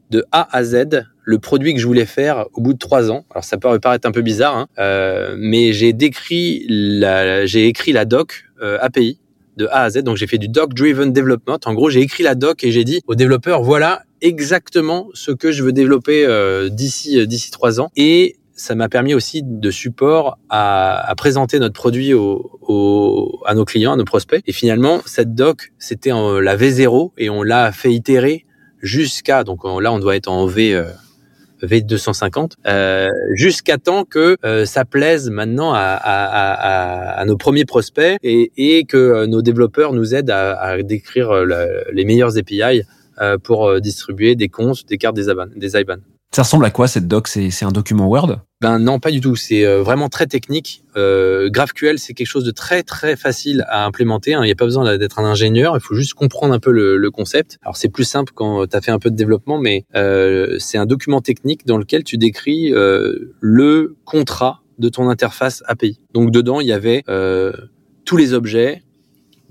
[0.09, 3.25] de A à Z le produit que je voulais faire au bout de trois ans.
[3.31, 6.65] Alors ça peut paraître un peu bizarre, hein, euh, mais j'ai décrit,
[7.45, 9.19] j'ai écrit la doc euh, API
[9.57, 10.03] de A à Z.
[10.03, 11.59] Donc j'ai fait du doc driven development.
[11.65, 15.51] En gros, j'ai écrit la doc et j'ai dit aux développeurs voilà exactement ce que
[15.51, 16.27] je veux développer
[16.71, 17.89] d'ici d'ici trois ans.
[17.95, 23.93] Et ça m'a permis aussi de support à, présenter notre produit au, à nos clients,
[23.93, 24.41] à nos prospects.
[24.47, 28.45] Et finalement, cette doc, c'était la V0 et on l'a fait itérer
[28.81, 30.83] jusqu'à, donc là, on doit être en V, euh,
[31.63, 38.51] V250, euh, jusqu'à temps que euh, ça plaise maintenant à, à, nos premiers prospects et,
[38.57, 41.33] et que euh, nos développeurs nous aident à, décrire
[41.91, 42.83] les meilleurs API
[43.43, 45.47] pour distribuer des comptes, des cartes, des IBAN.
[45.55, 45.97] Des IBAN.
[46.33, 47.27] Ça ressemble à quoi cette doc?
[47.27, 48.39] C'est un document Word?
[48.59, 49.35] Ben non, pas du tout.
[49.35, 50.83] C'est euh, vraiment très technique.
[50.97, 54.33] Euh, GraphQL, c'est quelque chose de très très facile à implémenter.
[54.33, 54.39] Hein.
[54.41, 55.75] Il n'y a pas besoin d'être un ingénieur.
[55.77, 57.59] Il faut juste comprendre un peu le, le concept.
[57.61, 60.79] Alors c'est plus simple quand tu as fait un peu de développement, mais euh, c'est
[60.79, 65.99] un document technique dans lequel tu décris euh, le contrat de ton interface API.
[66.15, 67.53] Donc dedans, il y avait euh,
[68.05, 68.82] tous les objets,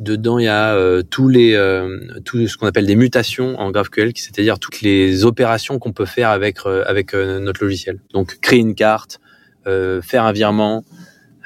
[0.03, 3.71] Dedans, il y a euh, tous les euh, tout ce qu'on appelle des mutations en
[3.71, 8.01] GraphQL, c'est-à-dire toutes les opérations qu'on peut faire avec euh, avec notre logiciel.
[8.13, 9.21] Donc créer une carte,
[9.65, 10.83] faire un virement,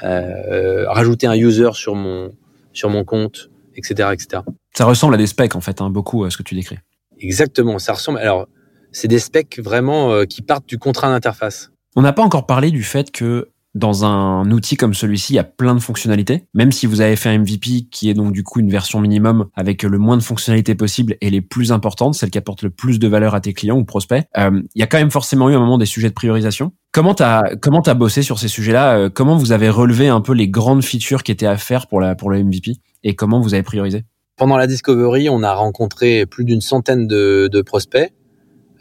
[0.01, 2.33] rajouter un user sur mon
[2.73, 4.42] sur mon compte, etc., etc.
[4.75, 6.79] Ça ressemble à des specs en fait, hein, beaucoup à ce que tu décris.
[7.21, 8.21] Exactement, ça ressemble.
[8.21, 8.49] Alors,
[8.90, 11.73] c'est des specs vraiment qui partent du contrat d'interface.
[11.95, 15.39] On n'a pas encore parlé du fait que dans un outil comme celui-ci, il y
[15.39, 16.45] a plein de fonctionnalités.
[16.55, 19.47] Même si vous avez fait un MVP qui est donc du coup une version minimum
[19.55, 22.99] avec le moins de fonctionnalités possible et les plus importantes, celles qui apportent le plus
[22.99, 25.55] de valeur à tes clients ou prospects, euh, il y a quand même forcément eu
[25.55, 26.73] un moment des sujets de priorisation.
[26.91, 30.33] Comment t'as comment t'as bossé sur ces sujets-là euh, Comment vous avez relevé un peu
[30.33, 33.53] les grandes features qui étaient à faire pour la pour le MVP et comment vous
[33.53, 34.05] avez priorisé?
[34.39, 38.11] Pendant la discovery, on a rencontré plus d'une centaine de, de prospects.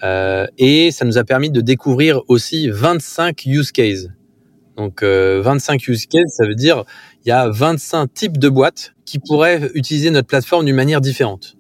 [0.04, 4.08] Euh, et ça nous a permis de découvrir aussi 25 use cases.
[4.78, 6.84] Donc 25 euh, use cases, ça veut dire
[7.26, 11.58] il y a 25 types de boîtes qui pourraient utiliser notre plateforme d'une manière différente.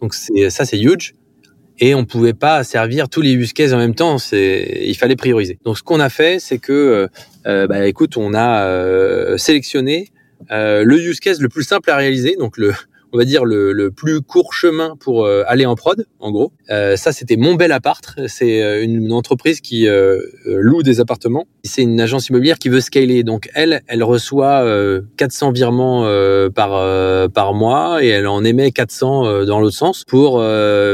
[0.00, 1.14] Donc ça c'est huge
[1.78, 4.16] et on pouvait pas servir tous les use cases en même temps.
[4.32, 5.58] Il fallait prioriser.
[5.64, 7.08] Donc ce qu'on a fait, c'est que euh,
[7.46, 10.08] euh bah, écoute, on a euh, sélectionné
[10.50, 12.72] le use case le plus simple à réaliser, donc le
[13.14, 16.52] on va dire le, le plus court chemin pour euh, aller en prod, en gros.
[16.70, 18.04] Euh, ça, c'était Mon Bel Appart.
[18.26, 19.86] C'est euh, une, entreprise qui
[20.46, 21.46] loue des appartements.
[21.62, 23.22] C'est une agence immobilière qui veut scaler.
[23.22, 24.66] Donc elle, elle reçoit
[25.16, 26.04] 400 virements
[26.52, 30.42] par par mois et elle en émet 400 dans l'autre sens pour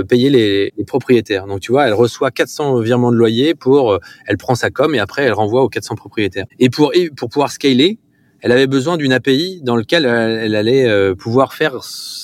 [0.09, 1.47] payer les, les, propriétaires.
[1.47, 4.99] Donc tu vois, elle reçoit 400 virements de loyer pour, elle prend sa com et
[4.99, 6.47] après elle renvoie aux 400 propriétaires.
[6.59, 7.99] Et pour pour pouvoir scaler,
[8.43, 11.79] elle avait besoin d'une API dans lequel elle allait euh, pouvoir faire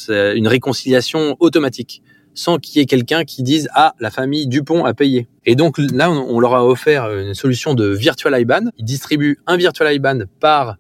[0.08, 2.02] une réconciliation automatique
[2.34, 5.26] sans qu'il y ait quelqu'un qui dise ah la famille Dupont a payé.
[5.46, 8.70] Et donc là on leur a offert une solution de virtual IBAN.
[8.76, 10.76] Ils distribuent un virtual IBAN par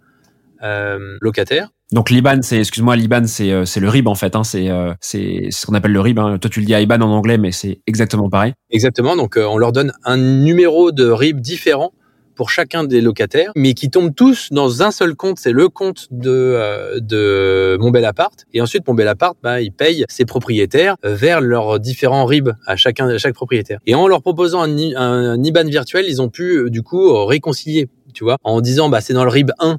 [0.62, 1.70] euh, locataire.
[1.92, 4.34] Donc l'IBAN, c'est, excuse-moi, l'IBAN, c'est euh, c'est le RIB en fait.
[4.34, 4.68] Hein, c'est
[5.00, 6.18] c'est ce qu'on appelle le RIB.
[6.18, 6.38] Hein.
[6.38, 8.54] Toi, tu le dis IBAN en anglais, mais c'est exactement pareil.
[8.70, 9.16] Exactement.
[9.16, 11.92] Donc on leur donne un numéro de RIB différent
[12.36, 15.38] pour chacun des locataires, mais qui tombent tous dans un seul compte.
[15.40, 18.34] C'est le compte de, euh, de Mon Bel Appart.
[18.54, 22.50] Et ensuite, Mon Bel Appart, bah, il paye ses propriétaires euh, vers leurs différents RIB
[22.66, 23.80] à chacun, à chaque propriétaire.
[23.86, 27.88] Et en leur proposant un, un, IBAN virtuel, ils ont pu, euh, du coup, réconcilier,
[28.14, 29.78] tu vois, en disant, bah, c'est dans le RIB 1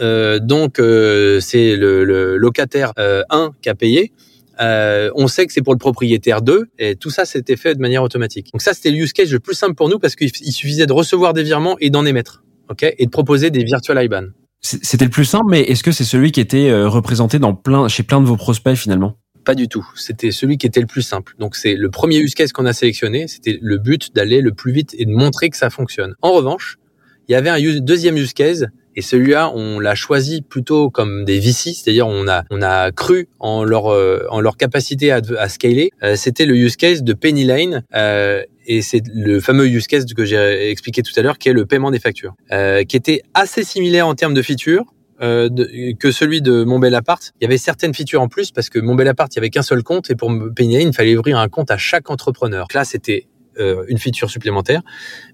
[0.00, 0.78] euh, donc
[1.40, 4.12] c'est le, le, locataire 1 qui a payé.
[4.60, 7.80] Euh, on sait que c'est pour le propriétaire 2 et tout ça c'était fait de
[7.80, 8.50] manière automatique.
[8.52, 10.92] Donc ça c'était le use case le plus simple pour nous parce qu'il suffisait de
[10.92, 14.26] recevoir des virements et d'en émettre, ok, et de proposer des virtual IBAN.
[14.60, 17.86] C'était le plus simple, mais est-ce que c'est celui qui était euh, représenté dans plein,
[17.88, 19.18] chez plein de vos prospects finalement?
[19.44, 19.86] Pas du tout.
[19.94, 21.34] C'était celui qui était le plus simple.
[21.38, 23.28] Donc c'est le premier use case qu'on a sélectionné.
[23.28, 26.14] C'était le but d'aller le plus vite et de montrer que ça fonctionne.
[26.22, 26.78] En revanche,
[27.28, 31.40] il y avait un deuxième use case Et celui-là, on l'a choisi plutôt comme des
[31.40, 33.86] VC, c'est-à-dire on a on a cru en leur
[34.30, 35.90] en leur capacité à, à scaler.
[36.16, 37.82] C'était le use case de Penny Lane.
[38.66, 41.66] et c'est le fameux use case que j'ai expliqué tout à l'heure, qui est le
[41.66, 42.34] paiement des factures,
[42.88, 44.84] qui était assez similaire en termes de features,
[45.22, 45.48] euh,
[46.00, 47.32] que celui de Mon Bel Appart.
[47.40, 49.50] Il y avait certaines features en plus parce que Mon Bel Appart, il y avait
[49.50, 52.66] qu'un seul compte et pour payer, il fallait ouvrir un compte à chaque entrepreneur.
[52.74, 53.28] là, c'était
[53.60, 54.82] euh, une feature supplémentaire,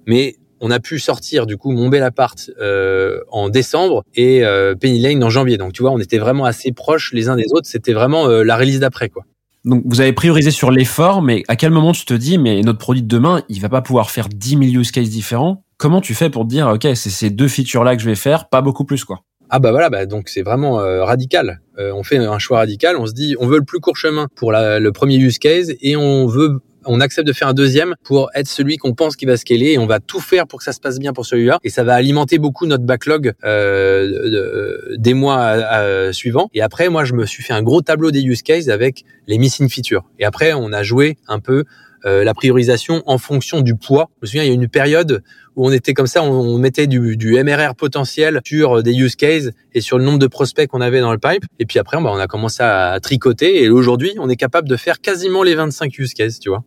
[0.07, 4.43] mais on a pu sortir du coup Mon Bel Appart euh, en décembre et
[4.81, 5.57] Penny Lane en janvier.
[5.59, 7.67] Donc tu vois, on était vraiment assez proches les uns des autres.
[7.67, 9.25] C'était vraiment la release d'après quoi.
[9.65, 12.79] Donc vous avez priorisé sur l'effort, mais à quel moment tu te dis, mais notre
[12.79, 15.65] produit de demain, il va pas pouvoir faire 10 000 use cases différents?
[15.77, 18.15] Comment tu fais pour te dire, ok, c'est ces deux features là que je vais
[18.15, 19.21] faire, pas beaucoup plus quoi?
[19.51, 21.61] Ah bah voilà, bah donc c'est vraiment euh, radical.
[21.79, 22.97] Euh, on fait un choix radical.
[22.97, 25.97] On se dit, on veut le plus court chemin pour le premier use case et
[25.97, 29.37] on veut on accepte de faire un deuxième pour être celui qu'on pense qui va
[29.37, 31.59] scaler et on va tout faire pour que ça se passe bien pour celui-là.
[31.65, 36.51] Et ça va alimenter beaucoup notre backlog euh, des mois suivants.
[36.55, 39.39] Et après moi je me suis fait un gros tableau des use cases avec les
[39.39, 40.05] missing features.
[40.19, 41.65] Et après on a joué un peu
[42.07, 44.11] euh, la priorisation en fonction du poids.
[44.17, 45.23] Je me souviens, il y a une période
[45.57, 49.51] où on était comme ça, on, mettait du, du, MRR potentiel sur des use cases
[49.75, 51.45] et sur le nombre de prospects qu'on avait dans le pipe.
[51.59, 53.63] Et puis après, bah, on a commencé à, tricoter.
[53.63, 56.65] Et aujourd'hui, on est capable de faire quasiment les 25 use cases, tu vois,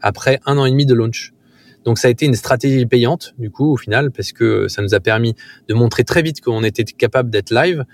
[0.00, 1.32] après un an et demi de launch.
[1.84, 4.94] Donc ça a été une stratégie payante du coup au final parce que ça nous
[4.94, 5.34] a permis
[5.68, 7.84] de montrer très vite qu'on était capable d'être live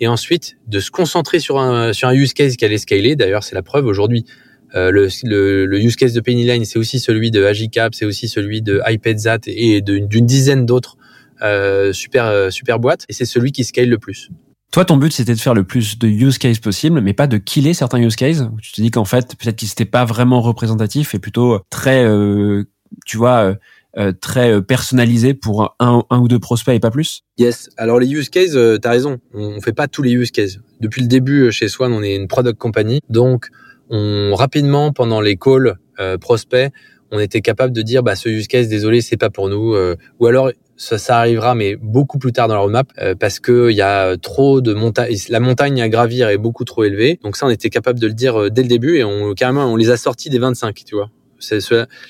[0.00, 3.16] et ensuite de se concentrer sur un sur un use case qui allait scaler.
[3.16, 4.26] D'ailleurs c'est la preuve aujourd'hui.
[4.74, 8.28] Euh, le, le, le, use case de Pennyline, c'est aussi celui de Agicap, c'est aussi
[8.28, 10.96] celui de iPadzat et d'une dizaine d'autres
[11.42, 13.04] euh, super euh, super boîtes.
[13.08, 14.30] Et c'est celui qui scale le plus.
[14.70, 17.38] Toi, ton but, c'était de faire le plus de use cases possible, mais pas de
[17.38, 18.44] killer certains use cases.
[18.60, 22.64] Tu te dis qu'en fait, peut-être qu'ils n'étaient pas vraiment représentatifs et plutôt très, euh,
[23.06, 23.56] tu vois,
[23.96, 27.24] euh, très personnalisés pour un, un, ou deux prospects et pas plus?
[27.38, 27.70] Yes.
[27.78, 29.18] Alors les use cases, euh, t'as raison.
[29.32, 30.58] On fait pas tous les use cases.
[30.80, 33.48] Depuis le début, chez Swan, on est une product company, donc
[33.90, 36.70] on rapidement pendant les calls euh, prospects,
[37.10, 39.96] on était capable de dire bah ce use case désolé c'est pas pour nous euh,
[40.20, 43.70] ou alors ça, ça arrivera mais beaucoup plus tard dans la roadmap euh, parce que
[43.70, 47.18] il y a trop de montagne la montagne à gravir est beaucoup trop élevée.
[47.22, 49.76] Donc ça on était capable de le dire dès le début et on carrément on
[49.76, 51.10] les a sortis des 25 tu vois.
[51.38, 51.60] C'est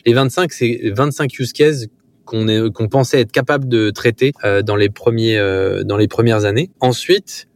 [0.05, 1.87] les 25 c'est 25 use cases
[2.25, 4.33] qu'on qu'on pensait être capable de traiter
[4.65, 5.39] dans les premiers
[5.85, 6.71] dans les premières années.
[6.81, 7.49] Ensuite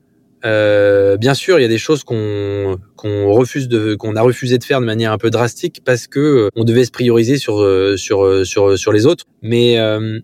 [0.44, 4.59] euh, bien sûr, il y a des choses qu'on qu'on refuse de qu'on a refusé
[4.59, 7.61] de faire de manière un peu drastique parce que euh, on devait se prioriser sur
[7.61, 9.24] euh, sur sur sur les autres.
[9.42, 9.76] Mais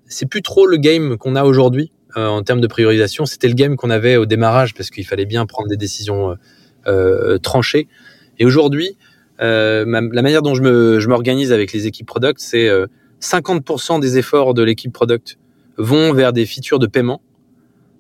[0.07, 3.26] c'est plus trop le game qu'on a aujourd'hui en termes de priorisation.
[3.26, 6.37] C'était le game qu'on avait au démarrage parce qu'il fallait bien prendre des décisions
[7.42, 7.88] tranchées.
[8.38, 8.96] Et aujourd'hui,
[9.38, 12.68] la manière dont je me je m'organise avec les équipes product, c'est
[13.20, 15.38] 50% des efforts de l'équipe product
[15.76, 17.20] vont vers des features de paiement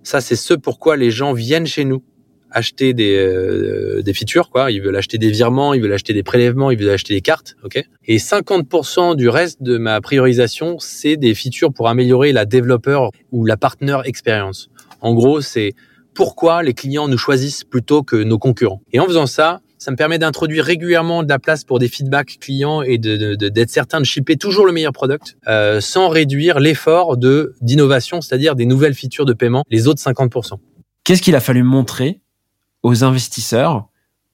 [0.08, 2.02] ça, c'est ce pourquoi les gens viennent chez nous
[2.50, 4.70] acheter des, euh, des features, quoi.
[4.70, 7.56] Ils veulent acheter des virements, ils veulent acheter des prélèvements, ils veulent acheter des cartes,
[7.62, 7.84] ok?
[8.06, 13.44] Et 50% du reste de ma priorisation, c'est des features pour améliorer la développeur ou
[13.44, 14.70] la partner expérience.
[15.02, 15.74] En gros, c'est
[16.14, 18.80] pourquoi les clients nous choisissent plutôt que nos concurrents.
[18.94, 22.38] Et en faisant ça, ça me permet d'introduire régulièrement de la place pour des feedbacks
[22.40, 27.54] clients et d'être certain de shipper toujours le meilleur product euh, sans réduire l'effort de
[27.60, 30.58] d'innovation, c'est-à-dire des nouvelles features de paiement, les autres 50%.
[31.04, 32.20] Qu'est-ce qu'il a fallu montrer
[32.82, 33.88] aux investisseurs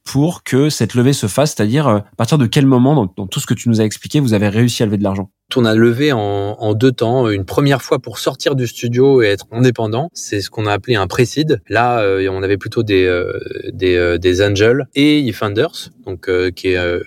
[0.04, 3.40] pour que cette levée se fasse C'est-à-dire, euh, à partir de quel moment, dans, tout
[3.40, 5.30] ce que tu nous as expliqué, vous avez réussi à lever de l'argent?
[5.56, 7.28] On a levé en, deux temps.
[7.28, 10.96] Une première fois pour sortir du studio et être indépendant, c'est ce qu'on a appelé
[10.96, 11.60] un pré-seed.
[11.68, 13.38] Là, euh, on avait plutôt des, euh,
[13.72, 17.00] des, des, angels et funders, donc qui est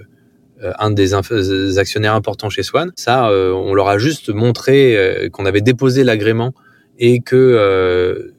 [0.62, 1.13] un des
[1.77, 2.91] actionnaires importants chez Swan.
[2.95, 6.53] Ça, on leur a juste montré qu'on avait déposé l'agrément
[6.99, 8.33] et que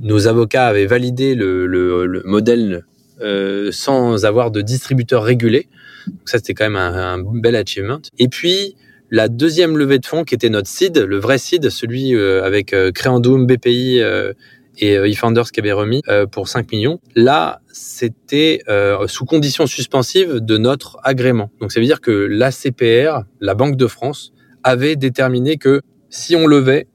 [0.00, 2.84] nos avocats avaient validé le, le, le modèle
[3.20, 5.66] euh, sans avoir de distributeur régulé.
[6.06, 7.98] Donc ça, c'était quand même un, bel achievement.
[8.20, 8.76] Et puis,
[9.10, 12.72] la deuxième levée de fonds, qui était notre seed, le vrai seed, celui euh, avec
[12.72, 14.32] euh, Créandoum, BPI euh,
[14.80, 17.00] et eFounders qui avait remis pour 5 millions.
[17.16, 18.62] Là, c'était
[19.08, 21.50] sous condition suspensive de notre agrément.
[21.60, 26.46] Donc ça veut dire que l'ACPR, la Banque de France, avait déterminé que si on
[26.46, 26.86] levait,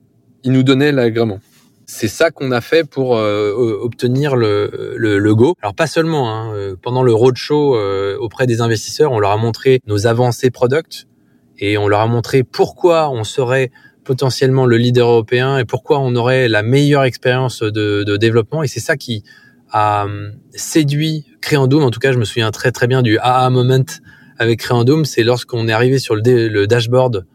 [0.45, 1.41] il nous donnait l'agrément
[1.85, 5.55] c'est ça qu'on a fait pour euh, obtenir le, le, go.
[5.61, 9.79] Alors pas seulement, hein, pendant le roadshow euh, auprès des investisseurs, on leur a montré
[9.87, 11.07] nos avancées product
[11.65, 13.71] et on leur a montré pourquoi on serait
[14.03, 18.63] potentiellement le leader européen et pourquoi on aurait la meilleure expérience de, de développement.
[18.63, 19.23] Et c'est ça qui
[19.71, 20.05] a
[20.53, 21.83] séduit Creandum.
[21.83, 23.85] En tout cas, je me souviens très très bien du AA moment
[24.37, 25.05] avec Creandum.
[25.05, 27.25] C'est lorsqu'on est arrivé sur le, dashboard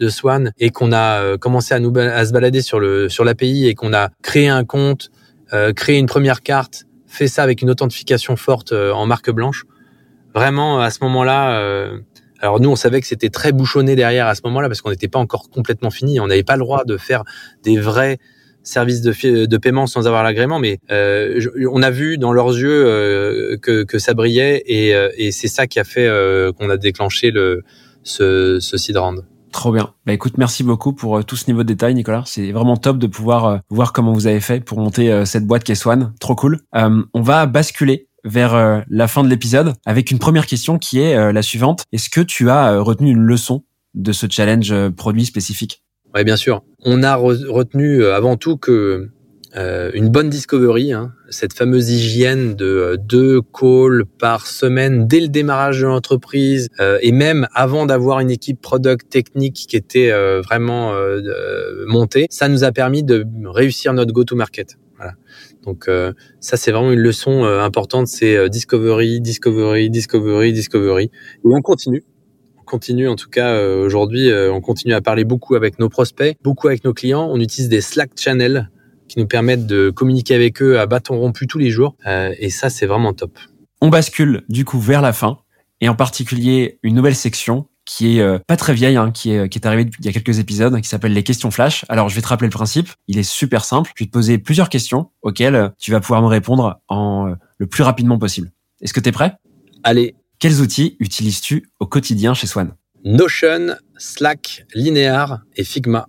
[0.00, 3.22] de Swan et qu'on a euh, commencé à, nous, à se balader sur le sur
[3.22, 5.10] l'API et qu'on a créé un compte,
[5.52, 9.64] euh, créé une première carte, fait ça avec une authentification forte euh, en marque blanche.
[10.34, 11.92] Vraiment, à ce moment-là,
[12.44, 15.08] alors nous, on savait que c'était très bouchonné derrière à ce moment-là parce qu'on n'était
[15.08, 16.20] pas encore complètement fini.
[16.20, 17.24] On n'avait pas le droit de faire
[17.62, 18.18] des vrais
[18.62, 21.40] services de, paiement sans avoir l'agrément, mais euh,
[21.72, 25.48] on a vu dans leurs yeux euh, que, que, ça brillait et, euh, et c'est
[25.48, 27.62] ça qui a fait euh, qu'on a déclenché le,
[28.02, 28.98] ce, ce seed.
[29.50, 29.94] Trop bien.
[30.04, 32.24] Bah écoute, merci beaucoup pour euh, tout ce niveau de détail, Nicolas.
[32.26, 35.72] C'est vraiment top de pouvoir voir comment vous avez fait pour monter cette boîte qui
[35.72, 36.12] est Swan.
[36.20, 36.60] Trop cool.
[36.74, 41.42] on va basculer vers la fin de l'épisode avec une première question qui est la
[41.42, 41.84] suivante.
[41.92, 43.64] Est-ce que tu as retenu une leçon
[43.94, 45.82] de ce challenge produit spécifique?
[46.14, 46.62] Oui, bien sûr.
[46.84, 49.10] On a retenu avant tout que
[49.56, 55.20] euh, une bonne discovery, hein, cette fameuse hygiène de euh, deux calls par semaine dès
[55.20, 60.10] le démarrage de l'entreprise euh, et même avant d'avoir une équipe product technique qui était
[60.10, 60.92] euh, vraiment
[61.86, 64.76] montée, ça nous a permis de réussir notre go-to-market.
[65.64, 65.88] Donc
[66.40, 71.04] ça c'est vraiment une leçon importante, c'est discovery, discovery, discovery, discovery.
[71.04, 71.10] Et
[71.44, 72.04] on continue
[72.58, 76.68] on continue en tout cas aujourd'hui, on continue à parler beaucoup avec nos prospects, beaucoup
[76.68, 77.28] avec nos clients.
[77.30, 78.68] On utilise des Slack channels
[79.08, 81.96] qui nous permettent de communiquer avec eux à bâton rompu tous les jours.
[82.06, 83.38] Euh, et ça, c'est vraiment top.
[83.80, 85.38] On bascule du coup vers la fin,
[85.80, 89.48] et en particulier une nouvelle section qui est euh, pas très vieille, hein, qui est
[89.48, 91.84] qui est arrivée il y a quelques épisodes, qui s'appelle les questions flash.
[91.88, 92.88] Alors je vais te rappeler le principe.
[93.08, 93.92] Il est super simple.
[93.96, 97.66] Je vais te poser plusieurs questions auxquelles euh, tu vas pouvoir me répondre en le
[97.66, 98.50] plus rapidement possible.
[98.80, 99.36] Est-ce que tu es prêt?
[99.82, 100.14] Allez.
[100.38, 102.74] Quels outils utilises-tu au quotidien chez Swan?
[103.04, 106.08] Notion, Slack, Linear et Figma.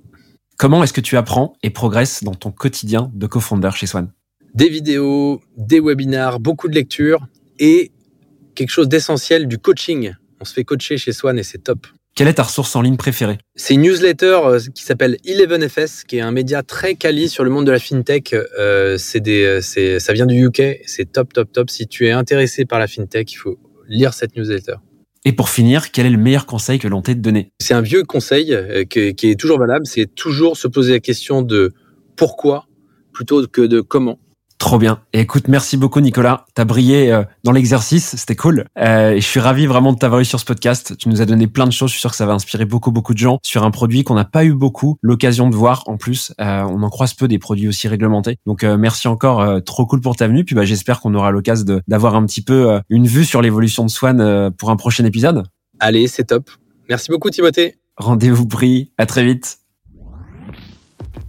[0.58, 4.12] Comment est-ce que tu apprends et progresses dans ton quotidien de co-founder chez Swan?
[4.54, 7.28] Des vidéos, des webinars, beaucoup de lectures
[7.60, 7.92] et
[8.56, 10.14] quelque chose d'essentiel du coaching.
[10.46, 11.88] On se fait coacher chez Swan et c'est top.
[12.16, 13.40] Quelle est ta ressource en ligne préférée?
[13.56, 17.50] C'est une newsletter euh, qui s'appelle 11FS, qui est un média très quali sur le
[17.50, 18.36] monde de la fintech.
[18.60, 21.72] Euh, des, c'est, ça vient du UK, c'est top, top, top.
[21.72, 24.76] Si tu es intéressé par la fintech, il faut lire cette newsletter.
[25.26, 27.50] Et pour finir, quel est le meilleur conseil que l'on t'ait donné?
[27.60, 31.42] C'est un vieux conseil euh, qui est toujours valable, c'est toujours se poser la question
[31.42, 31.74] de
[32.16, 32.68] pourquoi
[33.14, 34.20] plutôt que de comment.
[34.66, 35.00] Trop bien.
[35.14, 36.48] Et écoute, merci beaucoup Nicolas.
[36.56, 38.66] T'as brillé euh, dans l'exercice, c'était cool.
[38.80, 40.98] Euh, et je suis ravi vraiment de t'avoir eu sur ce podcast.
[40.98, 41.90] Tu nous as donné plein de choses.
[41.90, 44.16] Je suis sûr que ça va inspirer beaucoup beaucoup de gens sur un produit qu'on
[44.16, 45.84] n'a pas eu beaucoup l'occasion de voir.
[45.86, 48.40] En plus, euh, on en croise peu des produits aussi réglementés.
[48.48, 50.44] Donc merci encore, trop cool pour ta venue.
[50.44, 53.92] Puis bah, j'espère qu'on aura l'occasion d'avoir un petit peu une vue sur l'évolution de
[53.92, 55.44] Swan pour un prochain épisode.
[55.80, 56.50] Allez, c'est top.
[56.90, 57.76] Merci beaucoup Timothée.
[57.98, 58.92] Rendez-vous pris.
[58.98, 59.60] À très vite.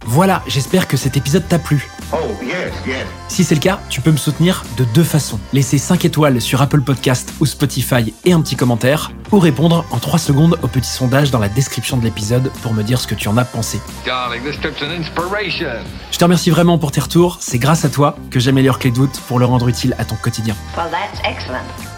[0.04, 1.88] Voilà, j'espère que cet épisode t'a plu.
[2.12, 3.06] Oh, yes, yes.
[3.28, 5.40] Si c'est le cas, tu peux me soutenir de deux façons.
[5.52, 9.98] Laisser 5 étoiles sur Apple Podcast ou Spotify et un petit commentaire, ou répondre en
[9.98, 13.14] 3 secondes au petit sondage dans la description de l'épisode pour me dire ce que
[13.14, 13.80] tu en as pensé.
[14.04, 15.82] Darling, this trip's an inspiration.
[16.12, 19.20] Je te remercie vraiment pour tes retours, c'est grâce à toi que j'améliore Clé Doute
[19.26, 20.54] pour le rendre utile à ton quotidien.
[20.76, 21.95] Well, that's excellent.